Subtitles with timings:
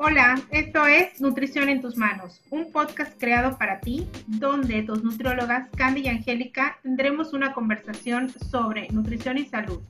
[0.00, 5.68] Hola, esto es Nutrición en tus manos, un podcast creado para ti, donde tus nutriólogas
[5.76, 9.80] Candy y Angélica tendremos una conversación sobre nutrición y salud,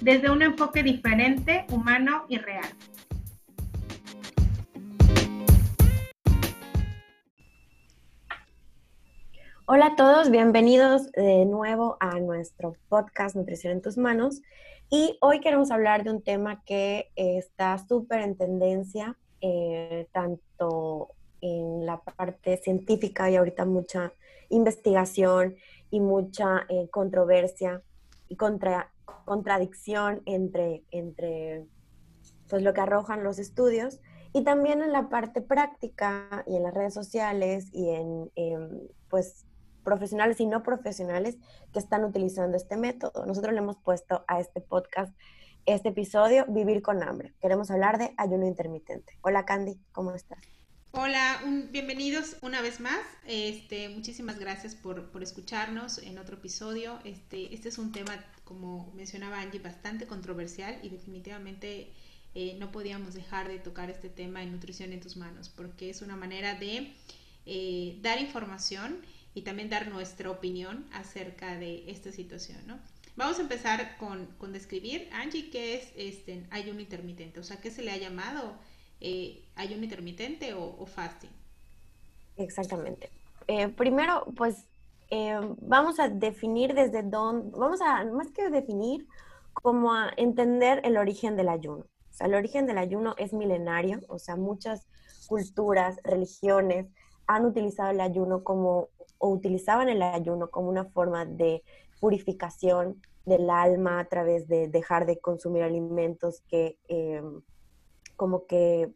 [0.00, 2.64] desde un enfoque diferente, humano y real.
[9.66, 14.42] Hola a todos, bienvenidos de nuevo a nuestro podcast Nutrición en tus manos.
[14.90, 21.10] Y hoy queremos hablar de un tema que está súper en tendencia eh, tanto
[21.40, 24.12] en la parte científica y ahorita mucha
[24.48, 25.56] investigación
[25.90, 27.82] y mucha eh, controversia
[28.28, 28.92] y contra,
[29.24, 31.66] contradicción entre, entre
[32.48, 34.00] pues, lo que arrojan los estudios
[34.32, 38.30] y también en la parte práctica y en las redes sociales y en
[39.10, 39.44] pues
[39.82, 41.36] profesionales y no profesionales
[41.72, 43.26] que están utilizando este método.
[43.26, 45.14] Nosotros le hemos puesto a este podcast
[45.66, 47.34] este episodio, Vivir con hambre.
[47.40, 49.16] Queremos hablar de ayuno intermitente.
[49.22, 50.38] Hola Candy, ¿cómo estás?
[50.92, 53.00] Hola, bienvenidos una vez más.
[53.26, 56.98] Este, muchísimas gracias por, escucharnos en otro episodio.
[57.04, 61.92] Este, este es un tema, como mencionaba Angie, bastante controversial y definitivamente
[62.34, 66.02] eh, no podíamos dejar de tocar este tema en Nutrición en tus manos, porque es
[66.02, 66.92] una manera de
[67.46, 69.00] eh, dar información
[69.34, 72.78] y también dar nuestra opinión acerca de esta situación, ¿no?
[73.14, 77.70] Vamos a empezar con, con describir, Angie, qué es este ayuno intermitente, o sea, qué
[77.70, 78.54] se le ha llamado
[79.00, 81.30] eh, ayuno intermitente o, fasting.
[82.36, 83.10] Exactamente.
[83.48, 84.64] Eh, primero, pues
[85.10, 89.06] eh, vamos a definir desde dónde, vamos a, más que definir,
[89.52, 91.84] como a entender el origen del ayuno.
[91.84, 94.86] O sea, el origen del ayuno es milenario, o sea, muchas
[95.26, 96.86] culturas, religiones
[97.26, 98.88] han utilizado el ayuno como,
[99.18, 101.62] o utilizaban el ayuno como una forma de
[102.02, 107.42] purificación del alma a través de dejar de consumir alimentos que em,
[108.16, 108.92] como que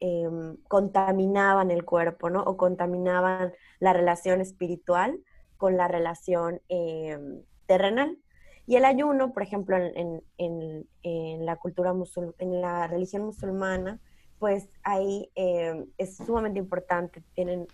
[0.00, 2.42] em, contaminaban el cuerpo, ¿no?
[2.42, 5.18] O contaminaban la relación espiritual
[5.56, 8.18] con la relación em, terrenal.
[8.66, 13.98] Y el ayuno, por ejemplo, en, la cultura musulmana, en la religión musulmana,
[14.38, 17.22] pues ahí es sumamente importante.
[17.34, 17.66] Tienen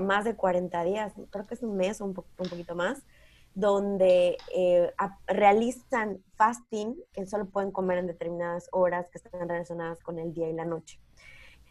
[0.00, 3.04] más de 40 días, creo que es un mes o un poquito más,
[3.56, 4.92] donde eh,
[5.26, 10.50] realizan fasting, que solo pueden comer en determinadas horas que están relacionadas con el día
[10.50, 11.00] y la noche.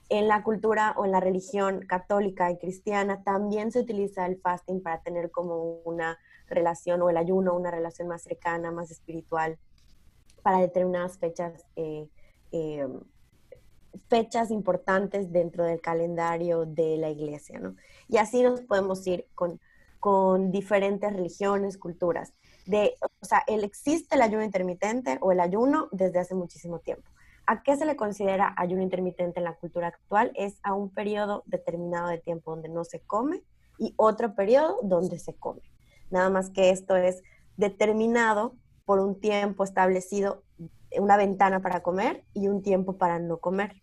[0.10, 4.82] En la cultura o en la religión católica y cristiana también se utiliza el fasting
[4.82, 9.60] para tener como una relación o el ayuno, una relación más cercana, más espiritual,
[10.42, 12.10] para determinadas fechas, eh,
[12.52, 12.88] eh,
[14.10, 17.76] fechas importantes dentro del calendario de la iglesia, ¿no?
[18.08, 19.60] Y así nos podemos ir con
[20.06, 22.32] con diferentes religiones, culturas.
[22.68, 27.10] De, o sea, el, existe el ayuno intermitente o el ayuno desde hace muchísimo tiempo.
[27.48, 30.32] ¿A qué se le considera ayuno intermitente en la cultura actual?
[30.36, 33.42] Es a un periodo determinado de tiempo donde no se come
[33.80, 35.64] y otro periodo donde se come.
[36.12, 37.24] Nada más que esto es
[37.58, 38.54] determinado
[38.86, 40.44] por un tiempo establecido,
[41.00, 43.82] una ventana para comer y un tiempo para no comer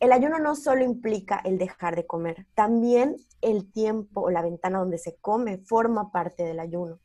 [0.00, 4.78] el ayuno no solo implica el dejar de comer, también el tiempo o la ventana
[4.78, 7.00] donde se come forma parte del ayuno,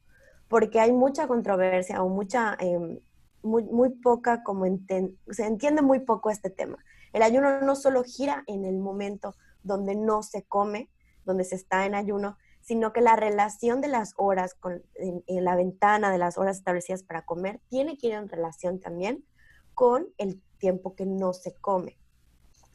[0.47, 2.99] porque hay mucha controversia o mucha, em,
[3.41, 4.65] muy, poca, como
[5.31, 6.77] se entiende muy poco este tema.
[7.11, 10.89] El ayuno no solo gira en el momento donde no se come,
[11.25, 14.81] donde se está en ayuno, sino que la relación de las horas con,
[15.27, 19.25] la ventana de las horas establecidas para comer tiene que ir en relación también
[19.73, 21.97] con el tiempo que no se come.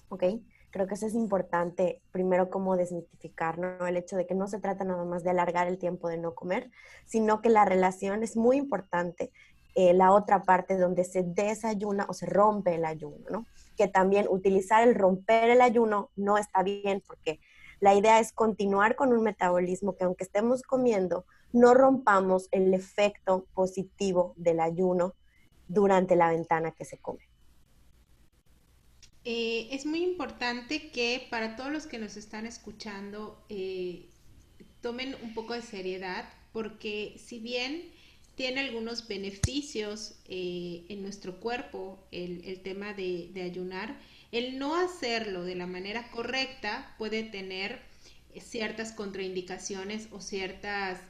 [0.09, 0.25] ¿Ok?
[0.71, 3.87] Creo que eso es importante, primero como desmitificar, ¿no?
[3.87, 6.35] El hecho de que no se trata nada más de alargar el tiempo de no
[6.35, 6.71] comer,
[7.07, 9.33] sino que la relación es muy importante,
[9.75, 13.47] eh, la otra parte donde se desayuna o se rompe el ayuno, ¿no?
[13.77, 17.41] Que también utilizar el romper el ayuno no está bien porque
[17.81, 23.47] la idea es continuar con un metabolismo que aunque estemos comiendo, no rompamos el efecto
[23.55, 25.15] positivo del ayuno
[25.69, 27.29] durante la ventana que se come.
[29.25, 34.07] Eh, es muy importante que para todos los que nos están escuchando eh,
[34.81, 37.91] tomen un poco de seriedad porque si bien
[38.37, 43.99] tiene algunos beneficios eh, en nuestro cuerpo el, tema de, ayunar,
[44.31, 47.81] el no hacerlo de la manera correcta puede tener
[48.41, 51.01] ciertas contraindicaciones o ciertas,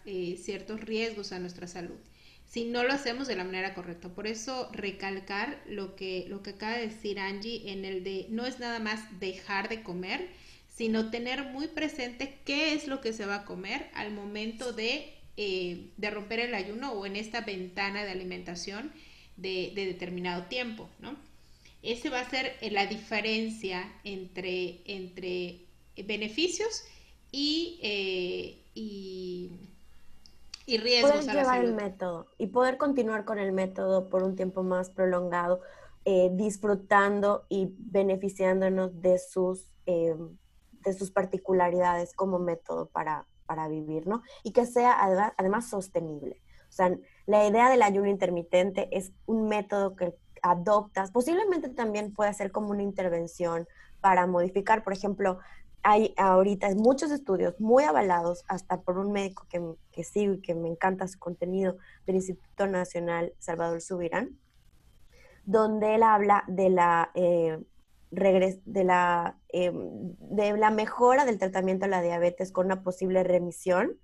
[0.42, 1.98] ciertos riesgos a nuestra salud
[2.48, 4.08] si no lo hacemos de la manera correcta.
[4.08, 8.46] Por eso recalcar lo que, lo que acaba de decir Angie en el de no
[8.46, 10.28] es nada más dejar de comer,
[10.74, 15.12] sino tener muy presente qué es lo que se va a comer al momento de,
[15.36, 18.92] eh, de romper el ayuno o en esta ventana de alimentación
[19.36, 21.16] de, determinado tiempo, ¿no?
[21.82, 25.60] ese va a ser la diferencia entre, entre
[25.96, 26.82] beneficios
[27.30, 29.50] y, eh, y,
[30.76, 31.12] riesgos.
[31.12, 35.60] Poder llevar el método y poder continuar con el método por un tiempo más prolongado,
[36.04, 40.14] eh, disfrutando y beneficiándonos de sus, eh,
[40.84, 44.22] de sus particularidades como método para, para vivir, ¿no?
[44.42, 46.42] Y que sea además, además sostenible.
[46.68, 52.32] O sea, la idea del ayuno intermitente es un método que adoptas, posiblemente también puede
[52.34, 53.66] ser como una intervención
[54.00, 55.38] para modificar, por ejemplo,
[55.82, 60.54] hay ahorita muchos estudios muy avalados, hasta por un médico que, que sigo y que
[60.54, 61.76] me encanta su contenido,
[62.06, 64.38] del Instituto Nacional Salvador Subirán,
[65.44, 67.58] donde él habla de la, eh,
[68.10, 73.98] de, la, eh, de la mejora del tratamiento de la diabetes con una posible remisión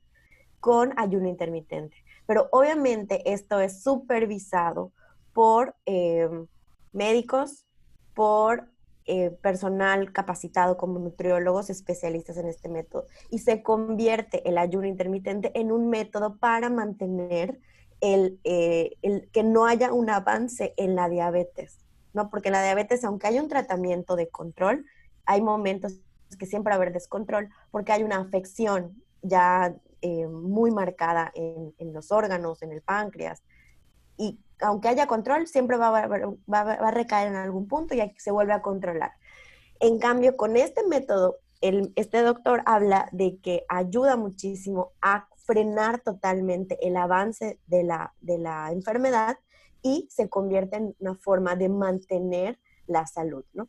[0.61, 1.97] con ayuno intermitente.
[2.27, 4.93] Pero obviamente esto es supervisado
[5.35, 6.29] por eh,
[6.93, 7.67] médicos,
[8.15, 8.71] por
[9.07, 15.53] eh, personal capacitado como nutriólogos especialistas en este método y se convierte el ayuno intermitente
[15.61, 17.61] en un método para mantener
[18.01, 21.81] el, eh, el, que no haya un avance en la diabetes,
[22.15, 22.31] ¿no?
[22.31, 24.87] Porque la diabetes, aunque hay un tratamiento de control,
[25.27, 26.01] hay momentos
[26.39, 29.75] que siempre va a haber descontrol porque hay una afección ya
[30.31, 33.43] muy marcada en, en, los órganos, en el páncreas.
[34.19, 38.63] Y aunque haya control, siempre va a, recaer en algún punto y se vuelve a
[38.63, 39.13] controlar.
[39.81, 46.79] En cambio, con este método, este doctor habla de que ayuda muchísimo a frenar totalmente
[46.87, 49.39] el avance de la, de la enfermedad
[49.83, 53.69] y se convierte en una forma de mantener la salud, ¿no?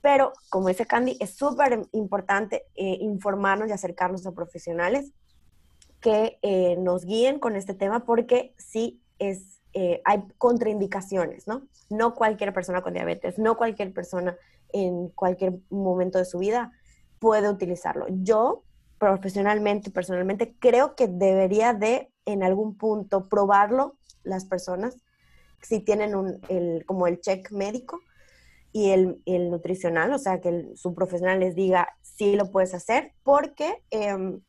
[0.00, 5.12] Pero, como dice Candy, es súper importante eh, informarnos y acercarnos a profesionales
[6.00, 11.62] que eh, nos guíen con este tema porque sí es eh, hay contraindicaciones, ¿no?
[11.90, 14.36] No cualquier persona con diabetes, no cualquier persona
[14.72, 16.72] en cualquier momento de su vida
[17.18, 18.06] puede utilizarlo.
[18.08, 18.64] Yo
[18.98, 24.96] profesionalmente, personalmente, creo que debería de en algún punto probarlo las personas
[25.62, 28.00] si tienen un, el, como el check médico
[28.72, 33.12] y el, el nutricional, o sea, que su profesional les diga sí lo puedes hacer,
[33.22, 34.40] porque, em,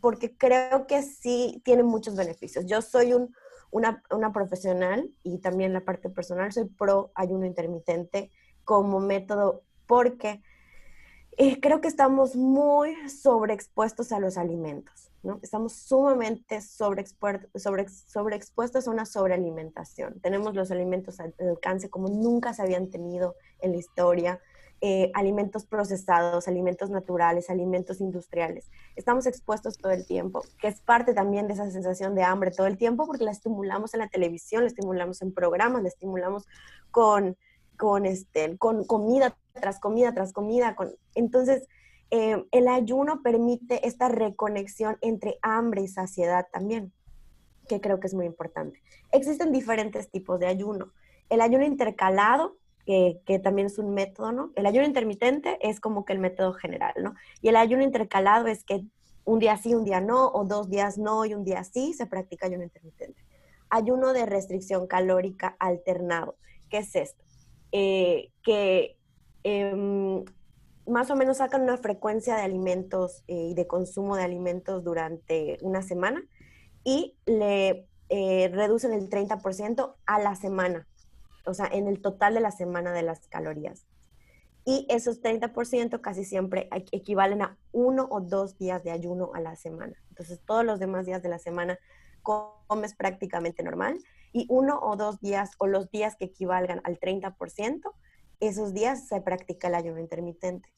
[0.00, 2.66] porque creo que sí tiene muchos beneficios.
[2.66, 3.34] Yo soy un,
[3.70, 8.30] una, una profesional y también la parte personal, soy pro ayuno intermitente
[8.64, 10.42] como método porque
[11.40, 15.38] eh, creo que estamos muy sobreexpuestos a los alimentos, ¿no?
[15.40, 20.18] Estamos sumamente sobreexpuestos sobre, a una sobrealimentación.
[20.20, 24.40] Tenemos los alimentos al alcance como nunca se habían tenido en la historia.
[24.80, 28.70] Eh, alimentos procesados, alimentos naturales, alimentos industriales.
[28.94, 32.68] Estamos expuestos todo el tiempo, que es parte también de esa sensación de hambre todo
[32.68, 36.46] el tiempo, porque la estimulamos en la televisión, la estimulamos en programas, la estimulamos
[36.92, 37.36] con,
[37.76, 40.76] con, este, con comida tras comida tras comida.
[41.16, 41.66] Entonces,
[42.10, 46.92] eh, el ayuno permite esta reconexión entre hambre y saciedad también,
[47.68, 48.80] que creo que es muy importante.
[49.10, 50.92] Existen diferentes tipos de ayuno.
[51.28, 52.56] El ayuno intercalado,
[52.88, 54.50] que, también es un método, ¿no?
[54.54, 57.14] El ayuno intermitente es como que el método general, ¿no?
[57.42, 58.82] Y el ayuno intercalado es que
[59.24, 62.06] un día sí, un día no, o dos días no y un día sí, se
[62.06, 63.22] practica ayuno intermitente.
[63.68, 66.36] Ayuno de restricción calórica alternado.
[66.70, 67.22] ¿Qué es esto?
[67.72, 68.96] Eh, que
[69.42, 70.24] em,
[70.86, 75.58] más o menos sacan una frecuencia de alimentos eh, y de consumo de alimentos durante
[75.60, 76.22] una semana
[76.84, 80.86] y le eh, reducen el 30% a la semana
[81.48, 83.86] o sea, en el total de la semana de las calorías.
[84.64, 89.56] Y esos 30% casi siempre equivalen a uno o dos días de ayuno a la
[89.56, 89.94] semana.
[90.10, 91.78] Entonces, todos los demás días de la semana
[92.22, 93.98] comes prácticamente normal
[94.32, 97.80] y uno o dos días o los días que equivalgan al 30%,
[98.40, 100.68] esos días se practica el ayuno intermitente.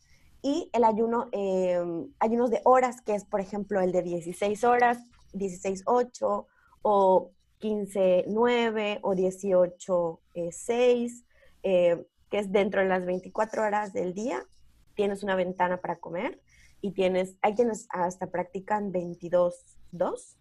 [0.43, 1.83] Y el ayuno, eh,
[2.21, 4.99] ayunos de horas, que es por ejemplo el de 16 horas,
[5.33, 6.47] 16-8
[6.83, 11.25] o 15-9 o 18-6,
[11.63, 14.45] eh, que es dentro de las 24 horas del día,
[14.95, 16.41] tienes una ventana para comer
[16.81, 20.37] y tienes, hay quienes hasta practican 22-2,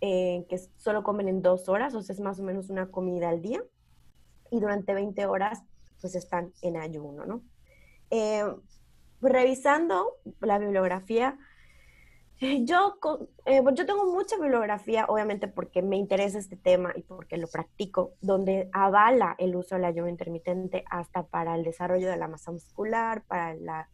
[0.00, 3.30] eh, que solo comen en dos horas, o sea, es más o menos una comida
[3.30, 3.62] al día,
[4.50, 5.62] y durante 20 horas
[6.00, 7.42] pues están en ayuno, ¿no?
[8.10, 8.44] Eh,
[9.22, 11.38] revisando la bibliografía,
[12.40, 12.98] yo,
[13.46, 18.14] eh, yo tengo mucha bibliografía, obviamente porque me interesa este tema y porque lo practico,
[18.20, 23.22] donde avala el uso del ayuno intermitente hasta para el desarrollo de la masa muscular,
[23.26, 23.88] para la,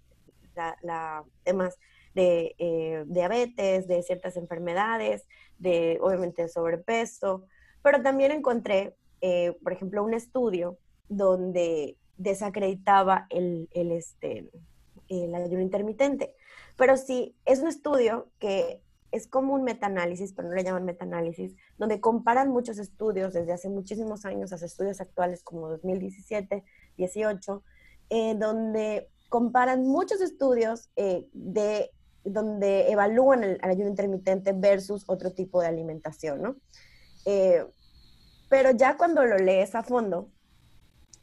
[1.45, 1.79] temas
[2.15, 5.27] de eh, diabetes, de ciertas enfermedades,
[5.59, 7.45] de obviamente sobrepeso,
[7.83, 10.77] pero también encontré, eh, por ejemplo, un estudio
[11.09, 14.51] donde desacreditaba el, el, este,
[15.09, 16.35] el ayuno intermitente.
[16.81, 18.81] Pero sí, es un estudio que
[19.13, 23.69] es como un metaanálisis, pero no le llaman metaanálisis, donde comparan muchos estudios desde hace
[23.69, 26.65] muchísimos años a estudios actuales como 2017,
[26.97, 27.63] 18,
[28.09, 31.91] eh, donde comparan muchos estudios eh, de
[32.25, 36.57] donde evalúan el, ayuno intermitente versus otro tipo de alimentación, ¿no?
[37.27, 37.63] Eh,
[38.49, 40.31] pero ya cuando lo lees a fondo,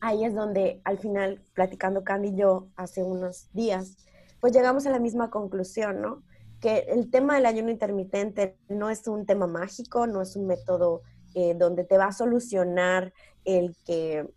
[0.02, 3.98] ahí es donde al final, platicando Candy y yo hace unos días,
[4.40, 6.24] pues llegamos a la misma conclusión, ¿no?
[6.60, 11.02] Que el tema del ayuno intermitente no es un tema mágico, no es un método
[11.36, 13.14] eh, donde te va a solucionar
[13.46, 14.28] el que,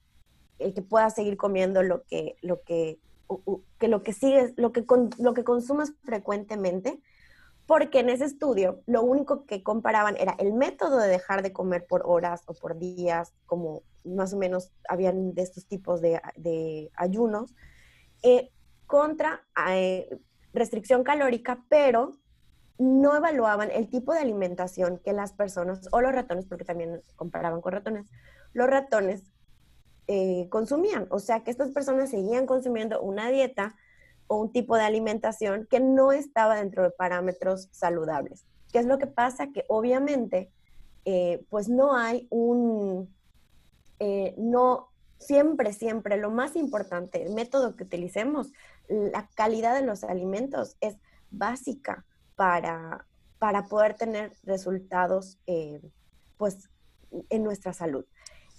[0.58, 2.98] el que puedas seguir comiendo lo que, lo que,
[3.78, 4.84] que lo que sigues, lo que,
[5.18, 7.00] lo que consumas frecuentemente,
[7.66, 11.86] porque en ese estudio lo único que comparaban era el método de dejar de comer
[11.86, 16.90] por horas o por días, como más o menos habían de estos tipos de, de
[16.96, 17.54] ayunos,
[18.22, 18.50] eh,
[18.90, 20.08] contra eh,
[20.52, 22.10] restricción calórica, pero
[22.76, 27.60] no evaluaban el tipo de alimentación que las personas o los ratones, porque también comparaban
[27.60, 28.10] con ratones,
[28.52, 29.22] los ratones
[30.08, 31.06] eh, consumían.
[31.10, 33.76] O sea que estas personas seguían consumiendo una dieta
[34.26, 38.44] o un tipo de alimentación que no estaba dentro de parámetros saludables.
[38.72, 39.52] ¿Qué es lo que pasa?
[39.52, 40.50] Que obviamente,
[41.04, 43.08] eh, pues no hay un,
[44.36, 48.52] no, siempre, siempre, lo más importante, el método que utilicemos,
[48.90, 50.96] la calidad de los alimentos es
[51.30, 52.04] básica
[52.34, 53.06] para,
[53.38, 55.80] para poder tener resultados eh,
[56.36, 56.68] pues,
[57.28, 58.04] en nuestra salud.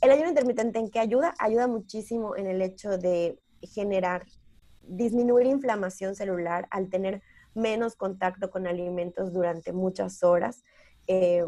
[0.01, 1.33] El ayuno intermitente en qué ayuda?
[1.37, 4.25] Ayuda muchísimo en el hecho de generar,
[4.81, 7.21] disminuir inflamación celular al tener
[7.53, 10.63] menos contacto con alimentos durante muchas horas.
[11.07, 11.45] Eh,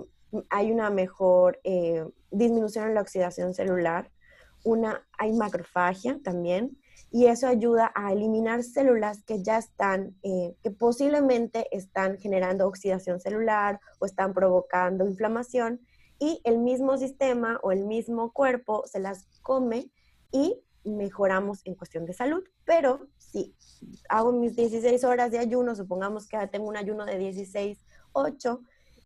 [0.49, 4.11] hay una mejor eh, disminución en la oxidación celular,
[4.63, 6.77] una, hay macrofagia también,
[7.13, 13.19] y eso ayuda a eliminar células que ya están, eh, que posiblemente están generando oxidación
[13.19, 15.79] celular o están provocando inflamación,
[16.19, 19.91] y el mismo sistema o el mismo cuerpo se las come
[20.31, 22.43] y mejoramos en cuestión de salud.
[22.65, 23.55] Pero si
[24.09, 27.77] hago mis 16 horas de ayuno, supongamos que tengo un ayuno de 16,
[28.13, 28.61] 8,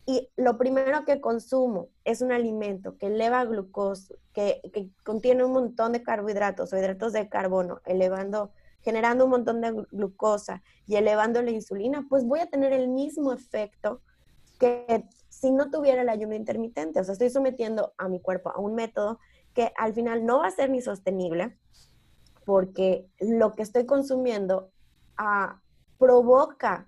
[0.10, 4.62] y lo primero que consumo es un alimento que eleva glucosa, que,
[5.04, 10.64] contiene un montón de carbohidratos o hidratos de carbono, elevando, generando un montón de glucosa
[10.86, 14.02] y elevando la insulina, pues voy a tener el mismo efecto
[14.62, 17.02] que si no tuviera el ayuno intermitente.
[17.02, 19.20] O sea, estoy sometiendo a mi cuerpo a un método
[19.54, 21.58] que al final no va a ser ni sostenible
[22.46, 24.72] porque lo que estoy consumiendo
[25.18, 25.60] ah,
[25.98, 26.88] provoca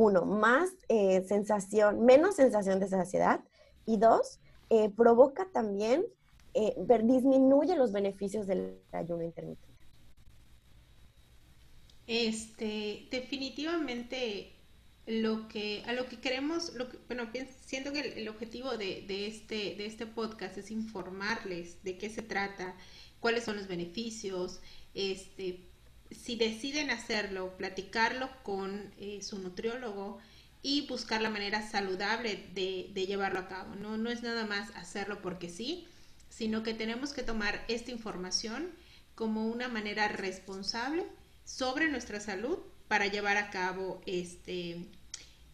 [0.00, 3.40] uno, más eh, sensación, menos sensación de saciedad
[3.86, 4.40] y dos,
[4.70, 6.06] eh, provoca también,
[6.54, 9.68] eh, disminuye los beneficios del ayuno intermitente.
[12.06, 14.52] Este, definitivamente
[15.06, 17.28] lo que, a lo que queremos, lo que, bueno,
[17.64, 22.22] siento que el, objetivo de, de, este, de este podcast es informarles de qué se
[22.22, 22.74] trata,
[23.20, 24.60] cuáles son los beneficios,
[24.94, 25.69] este,
[26.10, 30.18] si deciden hacerlo, platicarlo con eh, su nutriólogo
[30.62, 33.74] y buscar la manera saludable de, llevarlo a cabo.
[33.76, 33.96] ¿no?
[33.96, 35.86] no es nada más hacerlo porque sí,
[36.28, 38.70] sino que tenemos que tomar esta información
[39.14, 41.04] como una manera responsable
[41.44, 44.86] sobre nuestra salud para llevar a cabo este,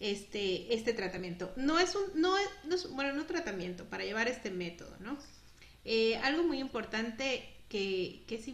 [0.01, 1.53] este, este tratamiento.
[1.57, 5.19] No es un, no es, bueno, no tratamiento, para llevar este método, ¿no?
[5.85, 8.49] Eh, algo muy importante que, que es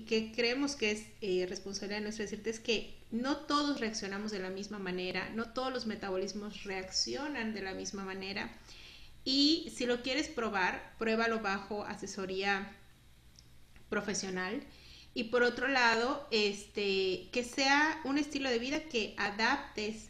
[0.00, 4.50] que, creemos que es eh, responsabilidad nuestra decirte es que no todos reaccionamos de la
[4.50, 8.50] misma manera, no todos los metabolismos reaccionan de la misma manera.
[9.24, 12.76] Y si lo quieres probar, pruébalo bajo asesoría
[13.88, 14.62] profesional.
[15.14, 20.08] Y por otro lado, este, que sea un estilo de vida que adaptes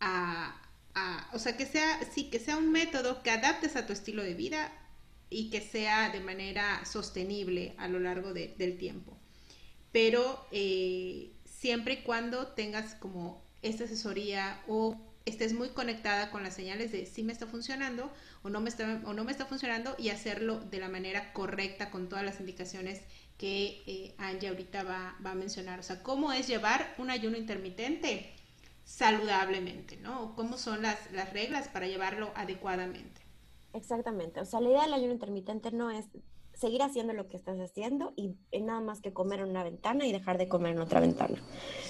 [0.00, 0.60] a,
[0.94, 4.24] a, o sea, que sea, sí, que sea un método que adaptes a tu estilo
[4.24, 4.72] de vida
[5.30, 9.19] y que sea de manera sostenible a lo largo del tiempo.
[9.92, 16.54] Pero eh, siempre y cuando tengas como esta asesoría o estés muy conectada con las
[16.54, 18.10] señales de si me está funcionando
[18.42, 21.90] o no me está, o no me está funcionando y hacerlo de la manera correcta
[21.90, 23.02] con todas las indicaciones
[23.36, 25.80] que eh, Angie ahorita va, va, a mencionar.
[25.80, 28.34] O sea, cómo es llevar un ayuno intermitente
[28.84, 30.34] saludablemente, ¿no?
[30.34, 33.20] ¿Cómo son las, las reglas para llevarlo adecuadamente?
[33.72, 34.40] Exactamente.
[34.40, 36.06] O sea, la idea del ayuno intermitente no es
[36.60, 40.12] seguir haciendo lo que estás haciendo y nada más que comer en una ventana y
[40.12, 41.42] dejar de comer en otra ventana,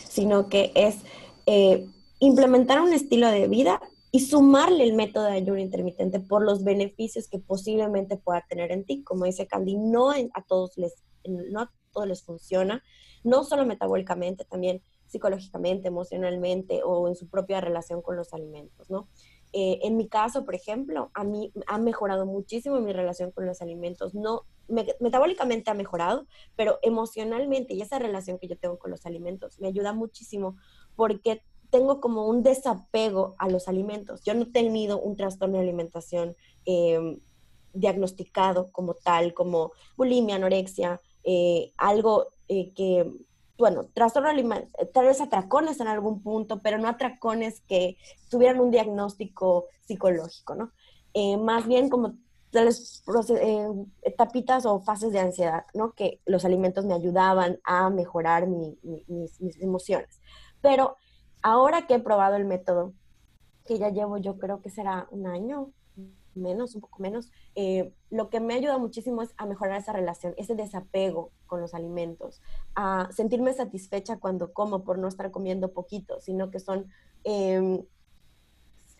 [0.09, 0.99] sino que es
[1.47, 1.89] eh,
[2.21, 3.81] implementar un estilo de vida
[4.13, 8.85] y sumarle el método de ayuno intermitente por los beneficios que posiblemente pueda tener en
[8.85, 9.03] ti.
[9.03, 12.83] Como dice Candy, no a todos les, no a todos les funciona,
[13.25, 19.09] no solo metabólicamente, también psicológicamente, emocionalmente o en su propia relación con los alimentos, ¿no?
[19.53, 23.63] Eh, en mi caso, por ejemplo, a mí ha mejorado muchísimo mi relación con los
[23.63, 24.15] alimentos.
[24.15, 24.45] No,
[25.01, 26.27] metabólicamente ha mejorado,
[26.57, 30.57] pero emocionalmente y esa relación que yo tengo con los alimentos me ayuda muchísimo
[30.95, 34.23] porque tengo como un desapego a los alimentos.
[34.23, 37.21] Yo no he tenido un trastorno de alimentación em,
[37.73, 43.07] diagnosticado como tal, como bulimia, anorexia, eh, algo eh, que
[43.61, 44.31] bueno, trastorno
[44.93, 47.97] tal vez atracones en algún punto, pero no atracones que
[48.29, 50.73] tuvieran un diagnóstico psicológico, ¿no?
[51.15, 52.17] Eh, más bien como
[52.51, 53.05] tales
[53.39, 53.69] eh,
[54.65, 55.93] o fases de ansiedad, ¿no?
[55.93, 60.21] Que los alimentos me ayudaban a mejorar mis emociones.
[60.61, 60.97] Pero
[61.43, 62.95] ahora que he probado el método,
[63.65, 65.71] que ya llevo yo creo que será un año,
[66.41, 70.35] menos, un poco menos, eh, lo que me ayuda muchísimo es a mejorar esa relación,
[70.37, 72.43] ese desapego con los alimentos,
[72.75, 76.87] a sentirme satisfecha cuando como por no estar comiendo poquito, sino que son
[77.25, 77.85] em,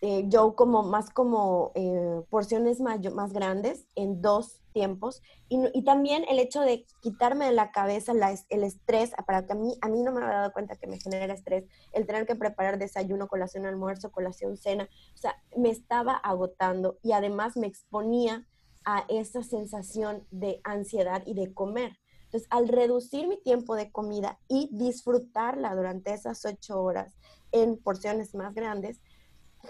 [0.03, 2.99] eh, yo como más como eh, porciones más,
[3.33, 8.13] grandes en dos tiempos y, también el hecho de quitarme de la cabeza
[8.49, 10.99] el estrés, para que a mí, a mí no me había dado cuenta que me
[10.99, 16.13] genera estrés, el tener que preparar desayuno, colación, almuerzo, colación, cena, o sea, me estaba
[16.13, 18.47] agotando y además me exponía
[18.85, 21.99] a esa sensación de ansiedad y de comer.
[22.23, 27.13] Entonces, al reducir mi tiempo de comida y disfrutarla durante esas ocho horas
[27.51, 29.01] en porciones más grandes,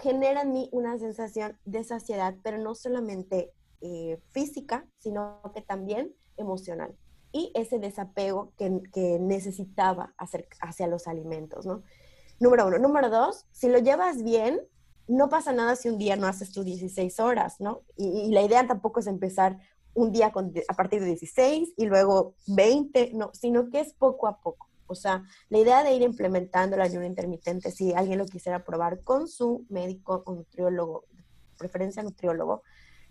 [0.00, 6.14] genera en mí una sensación de saciedad, pero no solamente eh, física, sino que también
[6.36, 6.96] emocional.
[7.32, 11.82] Y ese desapego que, que, necesitaba hacer hacia los alimentos, ¿no?
[12.40, 12.78] Número uno.
[12.78, 14.60] Número dos, si lo llevas bien,
[15.08, 17.82] no pasa nada si un día no haces tus 16 horas, ¿no?
[17.96, 19.58] Y, y la idea tampoco es empezar
[19.94, 24.26] un día con, a partir de 16 y luego 20, no, sino que es poco
[24.26, 24.68] a poco.
[24.92, 29.02] O sea, la idea de ir implementando el ayuno intermitente, si alguien lo quisiera probar
[29.02, 31.04] con su médico o nutriólogo,
[31.58, 32.62] preferencia nutriólogo,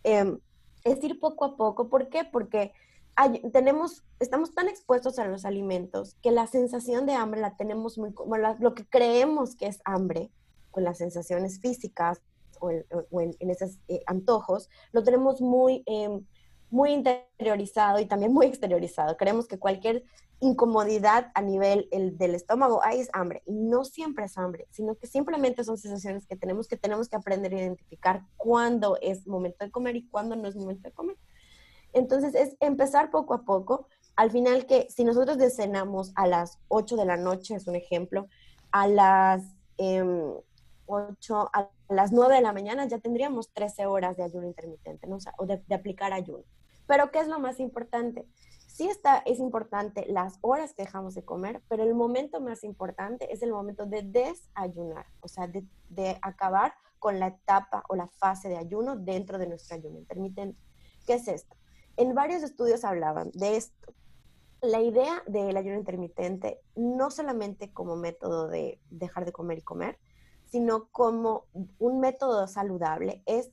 [0.04, 0.40] em,
[0.84, 1.90] es ir poco a poco.
[1.90, 2.24] ¿Por qué?
[2.24, 2.74] Porque
[3.52, 8.14] tenemos, estamos tan expuestos a los alimentos que la sensación de hambre la tenemos muy,
[8.14, 10.32] como lo que creemos que es hambre,
[10.72, 12.22] con las sensaciones físicas
[12.60, 12.72] o
[13.22, 16.26] en, esos eh, antojos, lo tenemos muy, em,
[16.72, 19.18] muy interiorizado y también muy exteriorizado.
[19.18, 20.04] Creemos que cualquier
[20.42, 23.44] incomodidad a nivel el, del estómago, ahí es hambre.
[23.46, 27.16] Y no siempre es hambre, sino que simplemente son sensaciones que tenemos que tenemos que
[27.16, 31.16] aprender a identificar cuándo es momento de comer y cuándo no es momento de comer.
[31.94, 33.88] Entonces es empezar poco a poco.
[34.16, 38.28] Al final que si nosotros descenamos a las 8 de la noche, es un ejemplo,
[38.72, 39.44] a las
[39.78, 45.06] 8, em, a las 9 de la mañana ya tendríamos 13 horas de ayuno intermitente,
[45.08, 45.20] ¿no?
[45.38, 46.44] o, de, de aplicar ayuno.
[46.92, 48.28] Pero ¿qué es lo más importante?
[48.68, 53.32] sí está, es importante las horas que dejamos de comer, pero el momento más importante
[53.34, 58.08] es el momento de desayunar, o sea, de, de acabar con la etapa o la
[58.08, 60.60] fase de ayuno dentro de nuestro ayuno intermitente.
[61.08, 61.56] ¿Qué es esto?
[61.96, 63.94] En varios estudios hablaban de esto.
[64.62, 69.98] La idea del ayuno intermitente, no solamente como método de dejar de comer y comer,
[70.44, 71.46] sino como
[71.80, 73.50] un método saludable, es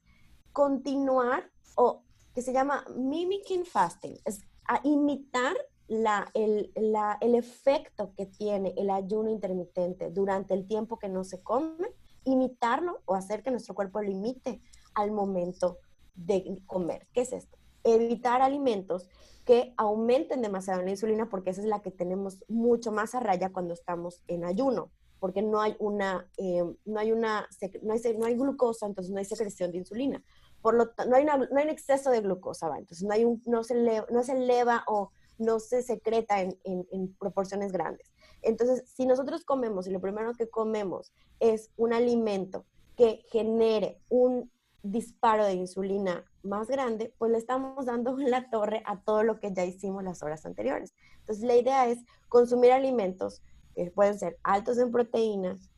[0.53, 2.03] continuar o
[2.35, 5.57] que se llama mimicking fasting, es a imitar
[5.89, 11.43] la, el, el, efecto que tiene el ayuno intermitente durante el tiempo que no se
[11.43, 11.89] come,
[12.25, 14.61] imitarlo o hacer que nuestro cuerpo lo imite
[14.95, 15.79] al momento
[16.15, 17.09] de comer.
[17.13, 17.57] ¿Qué es esto?
[17.85, 19.09] Evitar alimentos
[19.47, 23.51] que aumenten demasiado la insulina porque esa es la que tenemos mucho más a raya
[23.51, 27.49] cuando estamos en ayuno, porque no hay una, eh, no hay una,
[27.83, 30.23] no hay, no hay glucosa, entonces no hay secreción de insulina.
[30.63, 32.79] Por lo no hay, no hay un exceso de glucosa, ¿va?
[32.79, 37.15] entonces no, hay no, se eleva, no se eleva o no se secreta en, en,
[37.15, 38.13] proporciones grandes.
[38.43, 42.65] Entonces, si nosotros comemos y lo primero que comemos es un alimento
[42.97, 44.51] que genere un
[44.83, 49.53] disparo de insulina más grande, pues le estamos dando la torre a todo lo que
[49.53, 50.93] ya hicimos las horas anteriores.
[51.21, 53.43] Entonces, la idea es consumir alimentos
[53.75, 55.71] que pueden ser altos en proteínas,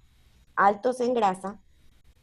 [0.56, 1.60] altos en grasa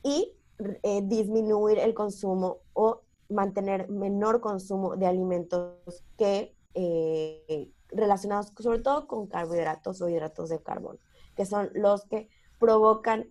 [0.04, 8.80] y eh, disminuir el consumo o mantener menor consumo de alimentos que eh, relacionados sobre
[8.80, 11.00] todo con carbohidratos o hidratos de carbono,
[11.36, 13.30] que son los que provocan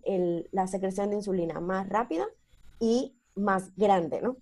[0.52, 2.26] la secreción de insulina más rápida
[2.78, 4.36] y más grande, ¿no?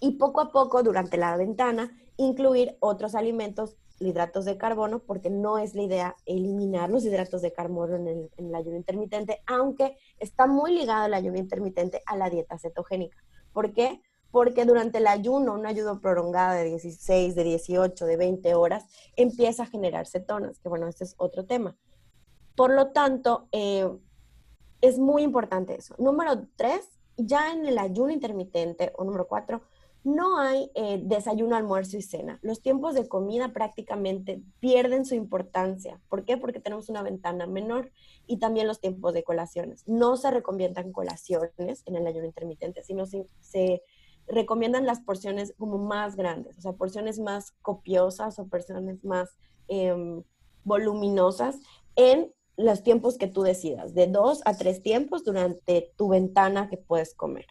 [0.00, 5.58] y poco a poco durante la ventana incluir otros alimentos, hidratos de carbono, porque no
[5.58, 10.74] es la idea eliminar los hidratos de carbono en el, ayuno intermitente, aunque está muy
[10.74, 13.22] ligado el ayuno intermitente a la dieta cetogénica.
[13.52, 14.00] ¿Por qué?
[14.30, 18.86] Porque durante el ayuno, un ayuno prolongado de 16, de 18, de 20 horas,
[19.16, 21.76] empieza a generar cetonas, que bueno, este es otro tema.
[22.56, 23.88] Por lo tanto, eh,
[24.80, 25.94] es muy importante eso.
[25.98, 29.62] Número tres, ya en el ayuno intermitente, o número cuatro,
[30.02, 32.38] no hay eh, desayuno, almuerzo y cena.
[32.42, 36.00] Los tiempos de comida prácticamente pierden su importancia.
[36.08, 36.36] ¿Por qué?
[36.36, 37.92] Porque tenemos una ventana menor
[38.26, 39.86] y también los tiempos de colaciones.
[39.86, 43.82] No se recomiendan colaciones en el ayuno intermitente, sino se, se
[44.26, 49.36] recomiendan las porciones como más grandes, o sea, porciones más copiosas o porciones más
[49.68, 50.22] em,
[50.64, 51.58] voluminosas
[51.96, 56.76] en los tiempos que tú decidas, de dos a tres tiempos durante tu ventana que
[56.76, 57.46] puedes comer.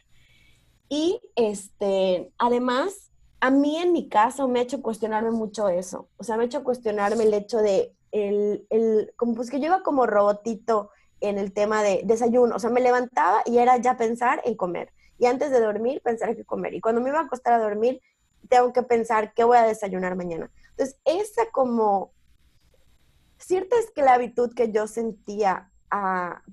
[0.89, 6.09] Y este, además, a mí en mi caso me ha hecho cuestionarme mucho eso.
[6.17, 9.67] O sea, me ha hecho cuestionarme el hecho de, el, el, como pues que yo
[9.67, 10.89] iba como robotito
[11.21, 12.55] en el tema de desayuno.
[12.55, 14.91] O sea, me levantaba y era ya pensar en comer.
[15.19, 16.73] Y antes de dormir, pensar en comer.
[16.73, 18.01] Y cuando me iba a acostar a dormir,
[18.47, 20.49] tengo que pensar qué voy a desayunar mañana.
[20.71, 22.13] Entonces, esa como
[23.37, 25.71] cierta esclavitud que yo sentía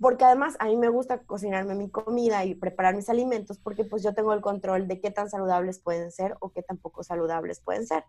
[0.00, 4.02] porque además a mí me gusta cocinarme mi comida y preparar mis alimentos porque pues
[4.02, 7.60] yo tengo el control de qué tan saludables pueden ser o qué tan poco saludables
[7.60, 8.04] pueden ser.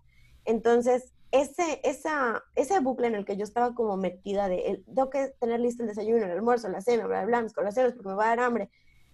[0.45, 5.09] Entonces, ese, esa, ese bucle en el que yo estaba como metida de, el, tengo
[5.09, 8.07] que tener listo el desayuno, el almuerzo, la cena, bla, bla, bla, mis colaciones porque
[8.07, 8.69] me va a dar hambre,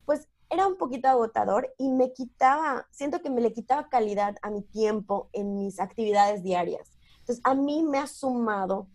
[0.06, 4.52] pues era un poquito agotador y me quitaba, siento que me le quitaba calidad a
[4.52, 6.92] mi tiempo en mis actividades diarias.
[7.22, 8.88] Entonces, a mí me ha sumado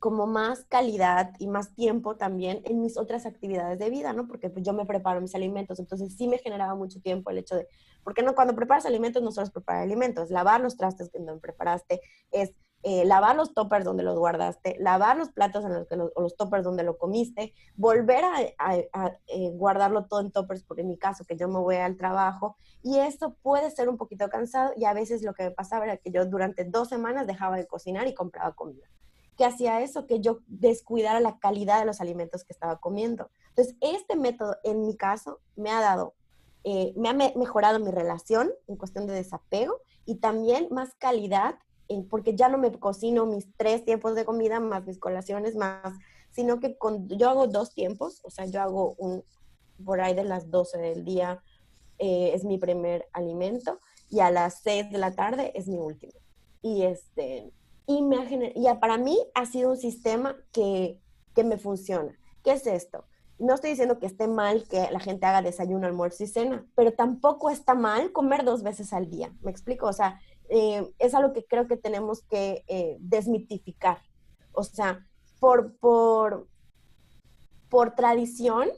[0.00, 4.26] como más calidad y más tiempo también en mis otras actividades de vida, ¿no?
[4.26, 7.54] Porque pues yo me preparo mis alimentos, entonces sí me generaba mucho tiempo el hecho
[7.54, 7.68] de,
[8.02, 12.00] porque no, cuando preparas alimentos no solo preparar alimentos, lavar los trastes que donde preparaste,
[12.30, 16.22] es eh, lavar los toppers donde los guardaste, lavar los platos en los que o
[16.22, 20.96] los toppers donde lo comiste, volver a, eh, guardarlo todo en toppers, porque en mi
[20.96, 24.86] caso que yo me voy al trabajo, y esto puede ser un poquito cansado y
[24.86, 28.08] a veces lo que me pasaba era que yo durante dos semanas dejaba de cocinar
[28.08, 28.88] y compraba comida
[29.40, 33.30] que hacía eso, que yo descuidara la calidad de los alimentos que estaba comiendo.
[33.48, 36.12] Entonces, este método, en mi caso, me ha dado,
[36.62, 41.54] eh, me ha mejorado mi relación en cuestión de desapego y también más calidad,
[42.10, 45.94] porque ya no me cocino mis tres tiempos de comida, más mis colaciones, más,
[46.32, 46.76] sino que
[47.06, 49.24] yo hago dos tiempos, o sea, yo hago un,
[49.86, 51.42] por ahí de las 12 del día
[51.98, 56.12] eh, es mi primer alimento y a las 6 de la tarde es mi último.
[56.60, 57.50] Y este,
[57.90, 61.00] y, me y para mí ha sido un sistema que,
[61.34, 62.16] que me funciona.
[62.44, 63.04] ¿Qué es esto?
[63.38, 66.92] No estoy diciendo que esté mal que la gente haga desayuno, almuerzo y cena, pero
[66.92, 69.32] tampoco está mal comer dos veces al día.
[69.40, 69.86] ¿Me explico?
[69.86, 73.98] O sea, eh, es algo que creo que tenemos que eh, desmitificar.
[74.52, 75.04] O sea,
[75.40, 76.46] por, por,
[77.68, 78.68] por tradición,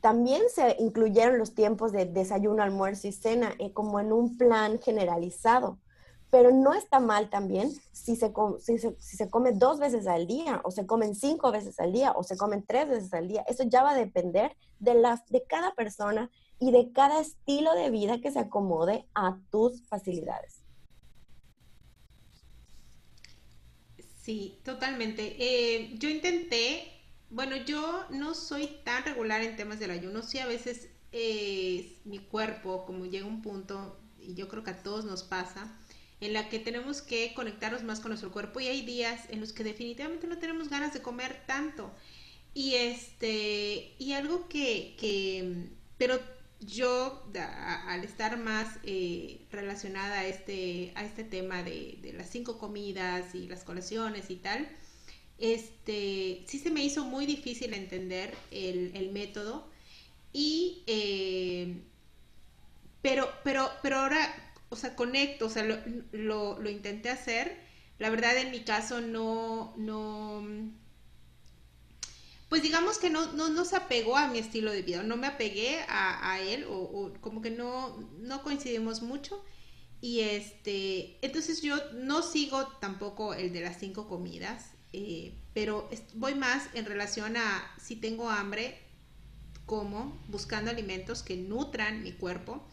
[0.00, 4.78] también se incluyeron los tiempos de desayuno, almuerzo y cena eh, como en un plan
[4.80, 5.78] generalizado
[6.30, 8.78] pero no está mal también si se, si
[9.16, 12.36] se, come dos veces al día, o se comen cinco veces al día, o se
[12.36, 13.44] comen tres veces al día.
[13.48, 17.90] Eso ya va a depender de, las, de cada persona y de cada estilo de
[17.90, 20.62] vida que se acomode a tus facilidades.
[24.22, 25.36] Sí, totalmente.
[25.38, 26.86] Eh, yo intenté,
[27.30, 32.20] bueno, yo no soy tan regular en temas del ayuno, sí a veces eh, mi
[32.20, 35.74] cuerpo, como llega un punto, y yo creo que a todos nos pasa,
[36.20, 39.52] en la que tenemos que conectarnos más con nuestro cuerpo y hay días en los
[39.52, 41.90] que definitivamente no tenemos ganas de comer tanto.
[42.52, 46.20] Y este, y algo que, que pero
[46.60, 47.22] yo
[47.86, 53.46] al estar más eh, relacionada a este, a este tema de, las cinco comidas y
[53.46, 54.68] las colaciones y tal,
[55.38, 59.66] este, sí se me hizo muy difícil entender el, el método
[60.32, 61.76] y eh,
[63.02, 67.60] pero, pero, pero ahora o sea, conecto, o sea, lo, lo, intenté hacer.
[67.98, 70.42] La verdad, en mi caso, no, no,
[72.48, 75.26] pues digamos que no, no, no se apegó a mi estilo de vida, no me
[75.26, 79.44] apegué a, a él, o, como que no, no coincidimos mucho.
[80.00, 86.34] Y este, entonces yo no sigo tampoco el de las cinco comidas, eh, pero voy
[86.34, 88.78] más en relación a si tengo hambre,
[89.66, 92.66] como buscando alimentos que nutran mi cuerpo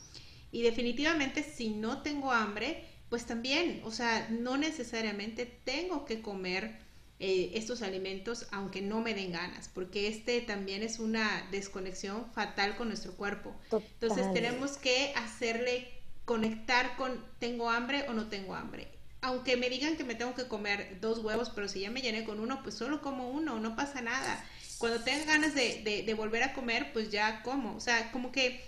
[0.57, 6.79] y definitivamente si no tengo hambre, pues también, o sea, no necesariamente tengo que comer
[7.19, 12.75] eh, estos alimentos aunque no me den ganas, porque este también es una desconexión fatal
[12.75, 13.53] con nuestro cuerpo.
[13.71, 15.89] Entonces tenemos que hacerle
[16.25, 18.87] conectar con tengo hambre o no tengo hambre.
[19.21, 22.23] Aunque me digan que me tengo que comer dos huevos, pero si ya me llené
[22.23, 24.43] con uno, pues solo como uno, no pasa nada.
[24.79, 27.75] Cuando tenga ganas de, de volver a comer, pues ya como.
[27.75, 28.65] O sea, como que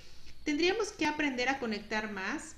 [0.50, 2.56] tendríamos que aprender a conectar más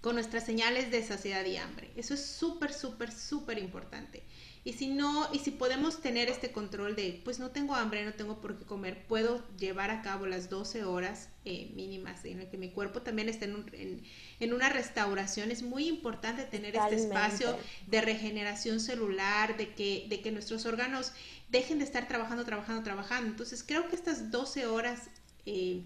[0.00, 1.90] con nuestras señales de saciedad y hambre.
[1.96, 4.22] Eso es súper, súper, súper importante.
[4.64, 8.14] Y si no, y si podemos tener este control de, pues no tengo hambre, no
[8.14, 12.48] tengo por qué comer, puedo llevar a cabo las 12 horas eh, mínimas en las
[12.48, 14.02] que mi cuerpo también está en,
[14.40, 15.50] en, una restauración.
[15.50, 17.54] Es muy importante tener este espacio
[17.86, 21.12] de regeneración celular, de que, de que nuestros órganos
[21.50, 23.28] dejen de estar trabajando, trabajando, trabajando.
[23.28, 25.10] Entonces creo que estas 12 horas...
[25.44, 25.82] Eh,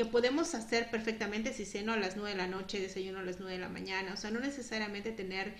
[0.00, 3.38] que podemos hacer perfectamente si ceno a las 9 de la noche, desayuno a las
[3.38, 5.54] 9 de la mañana, o sea, no necesariamente tener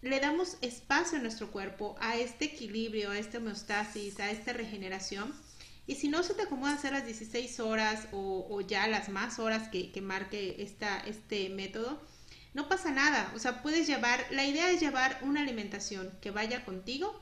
[0.00, 5.34] le damos espacio a nuestro cuerpo, a este equilibrio, a esta homeostasis, a esta regeneración.
[5.88, 9.68] Y si no se te acomoda hacer las 16 horas o, ya las más horas
[9.70, 12.00] que, marque esta, este método,
[12.54, 13.32] no pasa nada.
[13.34, 17.20] O sea, puedes llevar, la idea es llevar una alimentación que vaya contigo,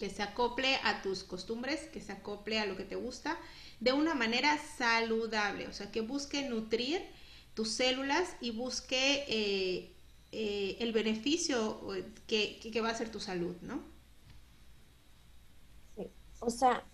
[0.00, 3.38] que se acople a tus costumbres, que se acople a lo que te gusta,
[3.78, 5.68] de una manera saludable.
[5.68, 7.06] O sea, que busque nutrir
[7.54, 9.24] tus células y busque...
[9.28, 9.96] Eh,
[10.32, 11.80] eh, el beneficio
[12.28, 13.82] que, que, va a ser tu salud, ¿no?
[15.96, 16.08] Sí,
[16.38, 16.84] o sea,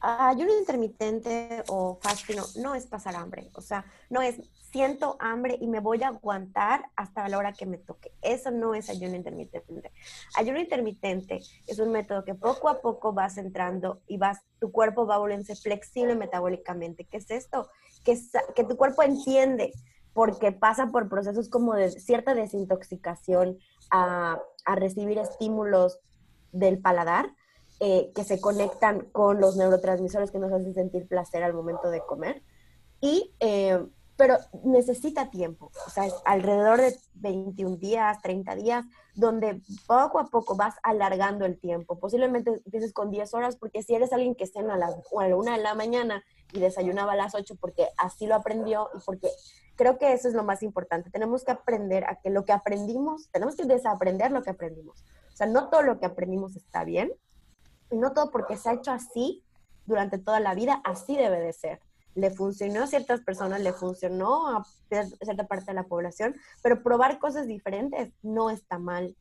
[0.00, 4.36] ayuno intermitente o fasting no, es pasar hambre, o sea, no es
[4.70, 8.12] siento hambre y me voy a aguantar hasta la hora que me toque.
[8.22, 9.92] Eso no es ayuno intermitente.
[10.36, 15.06] Ayuno intermitente es un método que poco a poco vas entrando y vas, tu cuerpo
[15.06, 17.04] va volviéndose flexible metabólicamente.
[17.04, 17.68] ¿Qué es esto?
[18.04, 18.18] Que,
[18.54, 19.72] que tu cuerpo entiende
[20.12, 23.58] porque pasa por procesos como de cierta desintoxicación
[23.90, 25.98] a, recibir estímulos
[26.52, 27.30] del paladar
[27.80, 32.00] eh, que se conectan con los neurotransmisores que nos hacen sentir placer al momento de
[32.00, 32.42] comer.
[33.00, 33.82] Y, eh,
[34.18, 40.26] pero necesita tiempo, o sea, es alrededor de 21 días, 30 días, donde poco a
[40.26, 42.00] poco vas alargando el tiempo.
[42.00, 45.36] Posiblemente empieces con 10 horas, porque si eres alguien que cena a las a la
[45.36, 49.30] 1 de la mañana y desayunaba a las 8 porque así lo aprendió y porque
[49.76, 51.10] creo que eso es lo más importante.
[51.10, 55.04] Tenemos que aprender a que lo que aprendimos, tenemos que desaprender lo que aprendimos.
[55.32, 57.12] O sea, no todo lo que aprendimos está bien
[57.88, 59.44] y no todo porque se ha hecho así
[59.86, 61.80] durante toda la vida, así debe de ser.
[62.14, 67.18] Le funcionó a ciertas personas, le funcionó a cierta parte de la población, pero probar
[67.18, 69.16] cosas diferentes no está mal.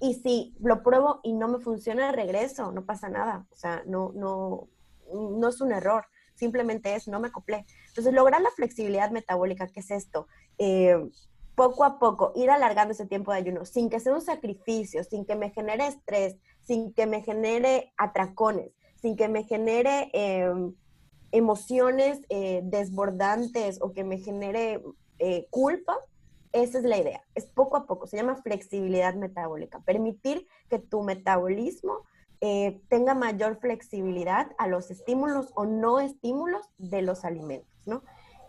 [0.00, 3.46] Y si lo pruebo y no me funciona, regreso, no pasa nada.
[3.50, 4.68] O sea, no, no,
[5.12, 6.04] no es un error
[6.40, 7.66] simplemente es, no me acoplé.
[7.88, 10.26] Entonces, lograr la flexibilidad metabólica, ¿qué es esto?
[10.58, 10.96] Eh,
[11.54, 15.26] poco a poco, ir alargando ese tiempo de ayuno, sin que sea un sacrificio, sin
[15.26, 18.72] que me genere estrés, sin que me genere atracones,
[19.02, 20.74] sin que me genere em,
[21.32, 24.82] emociones eh, desbordantes o que me genere
[25.18, 25.96] eh, culpa,
[26.52, 27.22] esa es la idea.
[27.34, 32.00] Es poco a poco, se llama flexibilidad metabólica, permitir que tu metabolismo
[32.40, 38.02] eh, tenga mayor flexibilidad a los estímulos o no estímulos de los alimentos, ¿no?